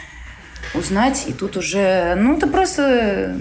узнать, 0.74 1.26
и 1.28 1.34
тут 1.34 1.58
уже, 1.58 2.14
ну, 2.14 2.38
ты 2.38 2.46
просто 2.46 3.38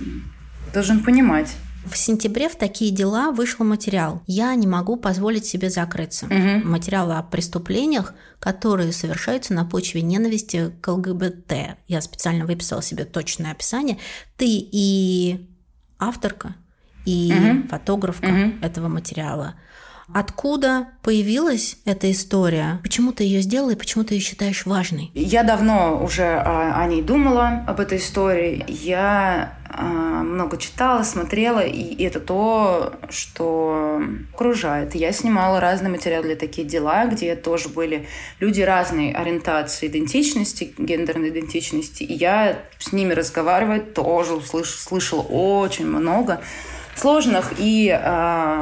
должен 0.74 1.02
понимать. 1.02 1.56
В 1.86 1.98
сентябре 1.98 2.50
в 2.50 2.56
такие 2.56 2.92
дела 2.92 3.32
вышел 3.32 3.64
материал. 3.64 4.24
Я 4.26 4.54
не 4.56 4.66
могу 4.66 4.98
позволить 4.98 5.46
себе 5.46 5.70
закрыться. 5.70 6.26
Угу. 6.26 6.68
Материал 6.68 7.12
о 7.12 7.22
преступлениях, 7.22 8.14
которые 8.40 8.92
совершаются 8.92 9.54
на 9.54 9.66
почве 9.66 10.02
ненависти 10.02 10.74
к 10.82 10.88
ЛГБТ. 10.88 11.54
Я 11.88 12.02
специально 12.02 12.46
выписала 12.46 12.82
себе 12.82 13.06
точное 13.06 13.52
описание. 13.52 14.00
Ты 14.36 14.48
и 14.48 15.48
авторка, 16.00 16.56
и 17.06 17.32
угу. 17.32 17.68
фотографка 17.68 18.26
угу. 18.26 18.66
этого 18.66 18.88
материала. 18.88 19.56
Откуда 20.14 20.90
появилась 21.02 21.78
эта 21.86 22.12
история? 22.12 22.80
Почему 22.84 23.12
ты 23.12 23.24
ее 23.24 23.42
сделала 23.42 23.72
и 23.72 23.76
почему 23.76 24.04
ты 24.04 24.16
ее 24.16 24.22
считаешь 24.22 24.66
важной? 24.66 25.12
Я 25.14 25.44
давно 25.44 26.04
уже 26.04 26.24
о, 26.24 26.86
ней 26.88 27.02
думала, 27.02 27.64
об 27.68 27.80
этой 27.80 27.98
истории. 27.98 28.64
Я 28.68 29.58
а, 29.70 29.84
много 29.84 30.58
читала, 30.58 31.04
смотрела, 31.04 31.60
и 31.60 32.04
это 32.04 32.20
то, 32.20 32.94
что 33.10 34.02
окружает. 34.34 34.96
Я 34.96 35.12
снимала 35.12 35.60
разные 35.60 35.90
материалы 35.90 36.26
для 36.26 36.36
такие 36.36 36.68
дела, 36.68 37.08
где 37.08 37.36
тоже 37.36 37.70
были 37.70 38.08
люди 38.40 38.62
разной 38.62 39.12
ориентации, 39.12 39.88
идентичности, 39.88 40.74
гендерной 40.78 41.30
идентичности. 41.30 42.04
И 42.04 42.14
я 42.14 42.60
с 42.78 42.92
ними 42.92 43.14
разговаривая 43.14 43.80
тоже 43.80 44.36
услыш, 44.36 44.70
слышала 44.70 45.22
очень 45.22 45.88
много 45.88 46.42
сложных 46.96 47.54
и 47.58 47.90
э, 47.90 48.62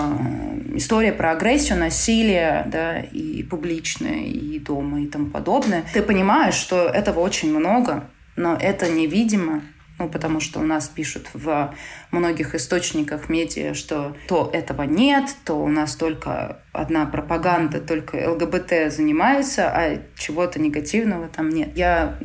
история 0.75 1.13
про 1.13 1.31
агрессию, 1.31 1.79
насилие, 1.79 2.65
да, 2.67 2.99
и 2.99 3.43
публичное, 3.43 4.23
и 4.25 4.59
дома, 4.59 5.01
и 5.01 5.07
тому 5.07 5.27
подобное. 5.27 5.83
Ты 5.93 6.01
понимаешь, 6.01 6.55
что 6.55 6.87
этого 6.87 7.19
очень 7.19 7.55
много, 7.55 8.09
но 8.35 8.55
это 8.55 8.89
невидимо, 8.89 9.61
Ну, 9.99 10.09
потому 10.09 10.39
что 10.39 10.59
у 10.59 10.63
нас 10.63 10.89
пишут 10.89 11.27
в 11.33 11.73
многих 12.11 12.55
источниках 12.55 13.29
медиа, 13.29 13.75
что 13.75 14.17
то 14.27 14.49
этого 14.51 14.83
нет, 14.83 15.35
то 15.45 15.53
у 15.53 15.67
нас 15.67 15.95
только 15.95 16.63
одна 16.73 17.05
пропаганда, 17.05 17.79
только 17.79 18.17
ЛГБТ 18.31 18.91
занимается, 18.91 19.69
а 19.69 20.01
чего-то 20.17 20.59
негативного 20.59 21.27
там 21.27 21.49
нет. 21.49 21.69
Я 21.75 22.17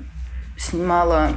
снимала 0.57 1.33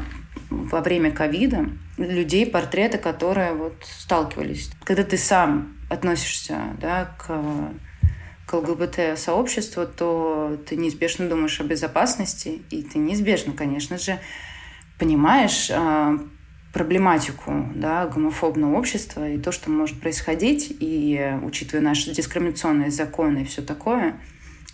во 0.50 0.80
время 0.80 1.12
ковида 1.12 1.66
людей, 2.04 2.46
портреты, 2.46 2.98
которые 2.98 3.54
вот 3.54 3.76
сталкивались. 3.84 4.72
Когда 4.84 5.04
ты 5.04 5.18
сам 5.18 5.76
относишься 5.90 6.58
да, 6.80 7.16
к, 7.18 7.28
к 8.46 8.54
ЛГБТ-сообществу, 8.54 9.86
то 9.86 10.58
ты 10.68 10.76
неизбежно 10.76 11.30
думаешь 11.30 11.60
о 11.60 11.64
безопасности, 11.64 12.62
и 12.70 12.84
ты 12.84 13.00
неизбежно, 13.00 13.54
конечно 13.54 13.98
же, 13.98 14.20
понимаешь 14.98 15.70
э, 15.70 16.18
проблематику 16.74 17.70
да, 17.76 18.08
гомофобного 18.08 18.78
общества 18.78 19.28
и 19.28 19.38
то, 19.38 19.52
что 19.52 19.70
может 19.70 20.00
происходить, 20.00 20.76
и 20.80 21.38
учитывая 21.44 21.84
наши 21.84 22.14
дискриминационные 22.14 22.92
законы 22.92 23.40
и 23.40 23.46
все 23.46 23.62
такое, 23.62 24.20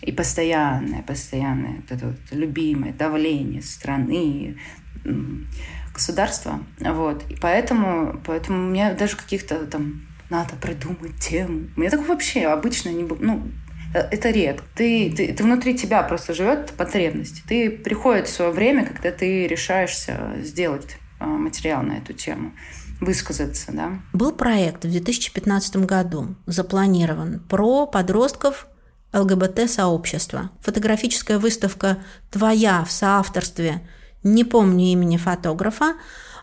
и 0.00 0.12
постоянное, 0.12 1.02
постоянное 1.02 1.76
вот 1.76 1.90
это 1.90 2.06
вот 2.06 2.18
любимое 2.30 2.92
давление 2.92 3.62
страны, 3.62 4.56
государства. 5.98 6.60
Вот. 6.80 7.22
И 7.28 7.36
поэтому, 7.36 8.20
поэтому 8.24 8.66
у 8.66 8.70
меня 8.70 8.94
даже 8.94 9.16
каких-то 9.16 9.66
там 9.66 10.06
надо 10.30 10.54
придумать 10.56 11.16
тему. 11.18 11.68
У 11.76 11.80
меня 11.80 11.90
такого 11.90 12.08
вообще 12.08 12.46
обычно 12.46 12.90
не 12.90 13.04
было. 13.04 13.18
Ну, 13.20 13.42
э, 13.94 14.00
это 14.10 14.30
редко. 14.30 14.64
Ты, 14.74 15.12
ты, 15.14 15.32
ты 15.32 15.42
внутри 15.42 15.76
тебя 15.76 16.02
просто 16.02 16.34
живет 16.34 16.72
потребность. 16.72 17.44
Ты 17.46 17.70
приходит 17.70 18.28
свое 18.28 18.50
время, 18.50 18.86
когда 18.86 19.10
ты 19.10 19.46
решаешься 19.46 20.34
сделать 20.42 20.96
а, 21.18 21.26
материал 21.26 21.82
на 21.82 21.98
эту 21.98 22.12
тему 22.12 22.52
высказаться, 23.00 23.72
да. 23.72 24.00
Был 24.12 24.32
проект 24.32 24.84
в 24.84 24.90
2015 24.90 25.76
году 25.76 26.34
запланирован 26.46 27.40
про 27.48 27.86
подростков 27.86 28.66
ЛГБТ-сообщества. 29.12 30.50
Фотографическая 30.60 31.38
выставка 31.38 31.98
«Твоя» 32.30 32.84
в 32.84 32.90
соавторстве, 32.90 33.88
не 34.22 34.44
помню 34.44 34.86
имени 34.86 35.16
фотографа, 35.16 35.94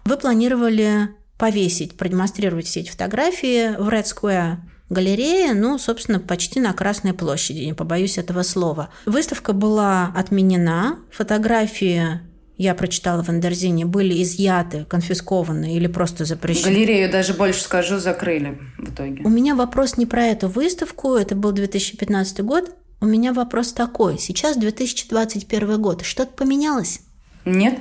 вы 0.06 0.18
планировали 0.18 1.10
повесить, 1.38 1.98
продемонстрировать 1.98 2.66
все 2.66 2.82
эти 2.82 2.90
фотографии 2.90 3.76
в 3.76 3.90
Red 3.90 4.06
Square 4.06 4.58
галерея, 4.90 5.54
ну, 5.54 5.78
собственно, 5.78 6.20
почти 6.20 6.60
на 6.60 6.74
Красной 6.74 7.14
площади, 7.14 7.64
не 7.64 7.74
побоюсь 7.74 8.18
этого 8.18 8.44
слова. 8.44 8.90
Выставка 9.06 9.54
была 9.54 10.12
отменена, 10.16 11.00
фотографии 11.12 12.22
я 12.58 12.74
прочитала 12.74 13.22
в 13.22 13.30
Андерзине, 13.30 13.86
были 13.86 14.22
изъяты, 14.24 14.86
конфискованы 14.86 15.76
или 15.76 15.88
просто 15.88 16.24
запрещены. 16.24 16.72
Галерею 16.72 17.12
даже 17.12 17.34
больше 17.34 17.62
скажу, 17.62 18.00
закрыли 18.00 18.58
в 18.78 18.94
итоге. 18.94 19.24
У 19.24 19.30
меня 19.30 19.56
вопрос 19.56 19.98
не 19.98 20.06
про 20.06 20.26
эту 20.28 20.48
выставку, 20.48 21.16
это 21.16 21.36
был 21.36 21.52
2015 21.52 22.42
год. 22.42 22.74
У 23.02 23.06
меня 23.06 23.34
вопрос 23.34 23.74
такой. 23.74 24.18
Сейчас 24.18 24.56
2021 24.56 25.82
год. 25.82 26.04
Что-то 26.04 26.32
поменялось? 26.32 27.02
Нет. 27.46 27.80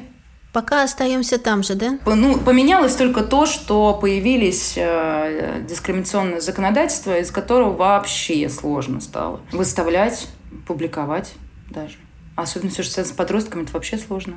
Пока 0.53 0.85
остаемся 0.85 1.39
там 1.39 1.65
же, 1.65 1.75
да? 1.75 1.99
Ну, 2.07 2.39
поменялось 2.39 2.95
только 2.95 3.25
то, 3.25 3.45
что 3.45 3.99
появились 4.01 4.75
э, 4.77 5.65
дискриминационные 5.69 6.41
законодательства, 6.41 7.19
из 7.19 7.33
которого 7.33 7.73
вообще 7.73 8.49
сложно 8.49 9.01
стало 9.01 9.41
выставлять, 9.51 10.29
публиковать 10.69 11.35
даже. 11.71 11.97
Особенно 12.37 12.71
все, 12.71 12.85
что 12.85 12.95
связано 12.95 13.15
с 13.15 13.17
подростками, 13.17 13.65
это 13.65 13.73
вообще 13.73 13.99
сложно. 13.99 14.35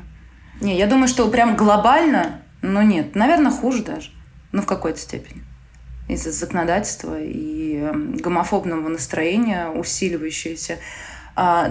Не, 0.60 0.76
я 0.76 0.88
думаю, 0.88 1.08
что 1.08 1.28
прям 1.30 1.56
глобально, 1.56 2.42
но 2.64 2.82
нет. 2.82 3.14
Наверное, 3.14 3.52
хуже 3.52 3.84
даже. 3.84 4.10
Ну, 4.52 4.64
в 4.64 4.66
какой-то 4.66 5.00
степени. 5.00 5.44
Из-за 6.08 6.32
законодательства 6.32 7.20
и 7.22 7.76
э, 7.76 7.92
гомофобного 7.94 8.88
настроения, 8.90 9.70
усиливающееся 9.70 10.74
а, 10.74 10.78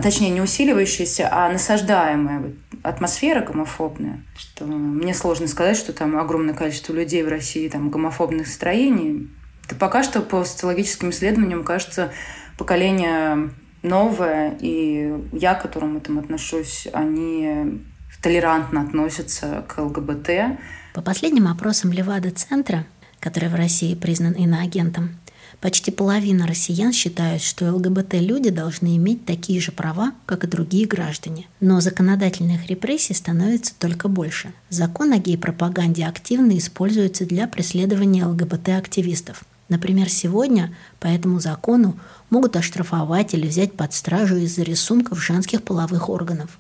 точнее, 0.03 0.31
не 0.31 0.41
усиливающаяся, 0.41 1.29
а 1.31 1.51
насаждаемая 1.51 2.55
атмосфера 2.83 3.45
гомофобная. 3.45 4.23
Что 4.37 4.65
мне 4.65 5.13
сложно 5.13 5.49
сказать, 5.49 5.77
что 5.77 5.93
там 5.93 6.17
огромное 6.17 6.55
количество 6.55 6.93
людей 6.93 7.23
в 7.25 7.29
России 7.29 7.69
там 7.69 7.91
гомофобных 7.91 8.47
строений. 8.47 9.29
Это 9.65 9.75
пока 9.75 10.05
что 10.05 10.21
по 10.21 10.45
социологическим 10.45 11.11
исследованиям 11.11 11.65
кажется 11.65 12.13
поколение 12.57 13.51
новое, 13.83 14.57
и 14.61 15.13
я, 15.33 15.55
к 15.55 15.63
которому 15.63 16.01
там 16.01 16.21
отношусь, 16.21 16.87
они 16.93 17.83
толерантно 18.23 18.83
относятся 18.83 19.65
к 19.67 19.79
ЛГБТ. 19.79 20.59
По 20.95 21.03
последним 21.03 21.49
опросам 21.49 21.93
Левада-центра, 21.93 22.87
который 23.19 23.49
в 23.49 23.55
России 23.55 23.95
признан 23.95 24.33
иноагентом, 24.33 25.19
Почти 25.61 25.91
половина 25.91 26.47
россиян 26.47 26.93
считают, 26.93 27.43
что 27.43 27.73
ЛГБТ-люди 27.73 28.51
должны 28.51 28.97
иметь 28.97 29.25
такие 29.25 29.61
же 29.61 29.73
права, 29.73 30.13
как 30.27 30.45
и 30.45 30.49
другие 30.49 30.87
граждане. 30.87 31.49
Но 31.61 31.81
законодательных 31.81 32.67
репрессий 32.69 33.15
становится 33.15 33.75
только 33.79 34.09
больше. 34.09 34.53
Закон 34.69 35.13
о 35.13 35.19
гей-пропаганде 35.19 36.05
активно 36.07 36.57
используется 36.59 37.25
для 37.25 37.49
преследования 37.49 38.27
ЛГБТ-активистов. 38.27 39.45
Например, 39.69 40.09
сегодня 40.09 40.75
по 41.01 41.07
этому 41.07 41.41
закону 41.41 41.99
могут 42.31 42.57
оштрафовать 42.57 43.35
или 43.35 43.47
взять 43.47 43.73
под 43.73 43.93
стражу 43.93 44.37
из-за 44.37 44.63
рисунков 44.63 45.25
женских 45.25 45.63
половых 45.63 46.09
органов. 46.09 46.59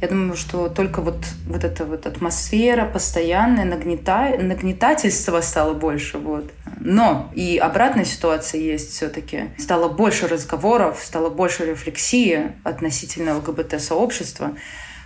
Я 0.00 0.08
думаю, 0.08 0.34
что 0.34 0.70
только 0.70 1.02
вот, 1.02 1.18
вот 1.46 1.62
эта 1.62 1.84
вот 1.84 2.06
атмосфера 2.06 2.86
постоянное 2.86 3.66
нагнета... 3.66 4.34
нагнетательство 4.38 5.42
стало 5.42 5.74
больше. 5.74 6.16
Вот. 6.16 6.50
Но 6.78 7.30
и 7.34 7.58
обратная 7.58 8.06
ситуация 8.06 8.62
есть 8.62 8.92
все-таки. 8.92 9.50
Стало 9.58 9.90
больше 9.90 10.26
разговоров, 10.26 11.02
стало 11.04 11.28
больше 11.28 11.66
рефлексии 11.66 12.52
относительно 12.64 13.36
ЛГБТ-сообщества, 13.36 14.56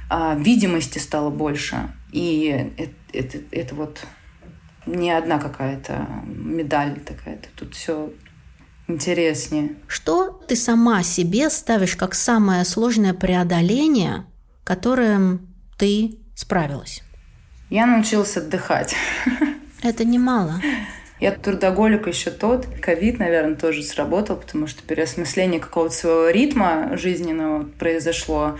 а 0.08 0.36
видимости 0.36 0.98
стало 0.98 1.30
больше. 1.30 1.92
И 2.12 2.70
это, 2.76 2.94
это, 3.12 3.38
это 3.50 3.74
вот 3.74 3.98
не 4.86 5.10
одна 5.10 5.38
какая-то 5.38 6.06
медаль 6.24 7.00
такая-то. 7.00 7.48
Тут 7.56 7.74
все 7.74 8.12
интереснее. 8.86 9.74
Что 9.88 10.30
ты 10.46 10.54
сама 10.54 11.02
себе 11.02 11.50
ставишь 11.50 11.96
как 11.96 12.14
самое 12.14 12.64
сложное 12.64 13.14
преодоление 13.14 14.26
которым 14.64 15.54
ты 15.78 16.18
справилась? 16.34 17.02
Я 17.70 17.86
научилась 17.86 18.36
отдыхать. 18.36 18.94
Это 19.82 20.04
немало. 20.04 20.60
Я 21.20 21.32
трудоголик 21.32 22.06
еще 22.06 22.30
тот. 22.30 22.66
Ковид, 22.80 23.18
наверное, 23.18 23.54
тоже 23.54 23.82
сработал, 23.82 24.36
потому 24.36 24.66
что 24.66 24.82
переосмысление 24.82 25.60
какого-то 25.60 25.94
своего 25.94 26.28
ритма 26.28 26.96
жизненного 26.96 27.64
произошло. 27.78 28.58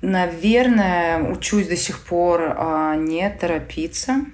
Наверное, 0.00 1.22
учусь 1.22 1.66
до 1.66 1.76
сих 1.76 2.00
пор 2.00 2.54
а, 2.56 2.94
не 2.96 3.28
торопиться, 3.30 4.26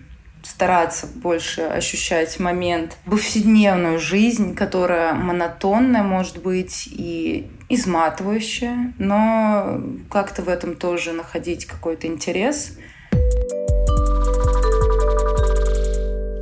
стараться 0.43 1.07
больше 1.07 1.63
ощущать 1.63 2.39
момент, 2.41 2.97
повседневную 3.05 3.99
жизнь, 3.99 4.55
которая 4.55 5.15
монотонная 5.15 6.03
может 6.03 6.43
быть 6.43 6.89
и 6.91 7.51
изматывающая, 7.71 8.93
но 8.99 9.81
как-то 10.11 10.43
в 10.43 10.49
этом 10.49 10.75
тоже 10.75 11.13
находить 11.13 11.65
какой-то 11.65 12.09
интерес. 12.09 12.77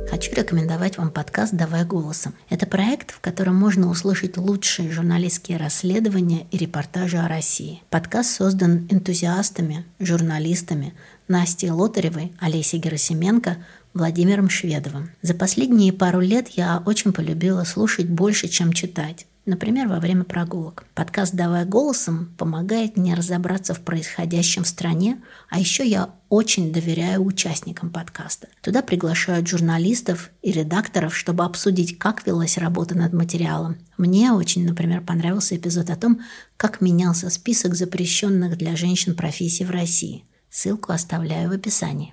Хочу 0.09 0.33
рекомендовать 0.33 0.97
вам 0.97 1.11
подкаст 1.11 1.53
«Давай 1.53 1.85
голосом». 1.85 2.33
Это 2.49 2.65
проект, 2.65 3.11
в 3.11 3.19
котором 3.21 3.55
можно 3.55 3.89
услышать 3.89 4.37
лучшие 4.37 4.91
журналистские 4.91 5.57
расследования 5.57 6.47
и 6.51 6.57
репортажи 6.57 7.17
о 7.17 7.27
России. 7.27 7.83
Подкаст 7.91 8.31
создан 8.31 8.87
энтузиастами, 8.89 9.85
журналистами 9.99 10.93
Настей 11.27 11.69
Лотаревой, 11.69 12.33
Олесей 12.39 12.79
Герасименко, 12.79 13.57
Владимиром 13.93 14.49
Шведовым. 14.49 15.11
За 15.21 15.35
последние 15.35 15.93
пару 15.93 16.19
лет 16.19 16.49
я 16.49 16.81
очень 16.85 17.13
полюбила 17.13 17.63
слушать 17.63 18.09
больше, 18.09 18.47
чем 18.47 18.73
читать. 18.73 19.27
Например, 19.49 19.87
во 19.87 19.99
время 19.99 20.25
прогулок. 20.25 20.85
Подкаст 20.93 21.33
«Давай 21.33 21.65
голосом» 21.65 22.35
помогает 22.37 22.97
мне 22.97 23.15
разобраться 23.15 23.73
в 23.73 23.81
происходящем 23.81 24.63
в 24.63 24.67
стране, 24.67 25.23
а 25.49 25.59
еще 25.59 25.83
я 25.87 26.11
очень 26.29 26.71
доверяю 26.71 27.25
участникам 27.25 27.89
подкаста. 27.89 28.49
Туда 28.61 28.83
приглашают 28.83 29.47
журналистов 29.47 30.29
и 30.43 30.51
редакторов, 30.51 31.17
чтобы 31.17 31.45
обсудить, 31.45 31.97
как 31.97 32.27
велась 32.27 32.59
работа 32.59 32.95
над 32.95 33.13
материалом. 33.13 33.79
Мне 33.97 34.33
очень, 34.33 34.67
например, 34.67 35.01
понравился 35.01 35.55
эпизод 35.55 35.89
о 35.89 35.95
том, 35.95 36.21
как 36.55 36.79
менялся 36.79 37.31
список 37.31 37.73
запрещенных 37.73 38.55
для 38.55 38.75
женщин 38.75 39.15
профессий 39.15 39.65
в 39.65 39.71
России. 39.71 40.25
Ссылку 40.51 40.91
оставляю 40.91 41.49
в 41.49 41.53
описании. 41.53 42.11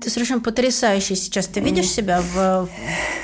Ты 0.00 0.10
совершенно 0.10 0.40
потрясающий 0.40 1.14
сейчас. 1.14 1.46
Ты 1.46 1.60
видишь 1.60 1.88
себя 1.88 2.22
в... 2.22 2.68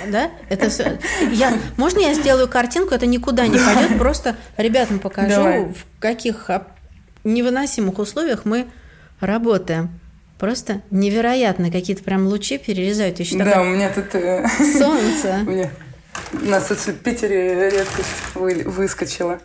Да? 0.09 0.31
Это... 0.49 0.99
Я... 1.33 1.59
Можно 1.77 2.01
я 2.01 2.15
сделаю 2.15 2.49
картинку? 2.49 2.95
Это 2.95 3.07
никуда 3.07 3.47
не 3.47 3.59
пойдет. 3.59 3.99
Просто 3.99 4.37
ребятам 4.57 4.99
покажу, 4.99 5.31
Давай. 5.31 5.65
в 5.65 6.01
каких 6.01 6.51
невыносимых 7.25 7.99
условиях 7.99 8.45
мы 8.45 8.67
работаем. 9.21 9.99
Просто 10.39 10.83
невероятно, 10.91 11.71
какие-то 11.71 12.03
прям 12.03 12.27
лучи 12.27 12.59
перерезают. 12.59 13.21
Еще 13.21 13.39
да, 13.39 13.63
у 13.63 13.65
меня 13.65 13.91
тут... 13.91 14.15
э, 14.15 14.47
солнце. 14.59 15.41
У 15.47 15.51
меня... 15.51 15.71
У 16.33 16.47
нас 16.47 16.67
тут 16.67 16.79
в 16.79 16.93
Питере 16.99 17.71
редкость 17.71 18.09
вы- 18.35 18.65
выскочила. 18.65 19.41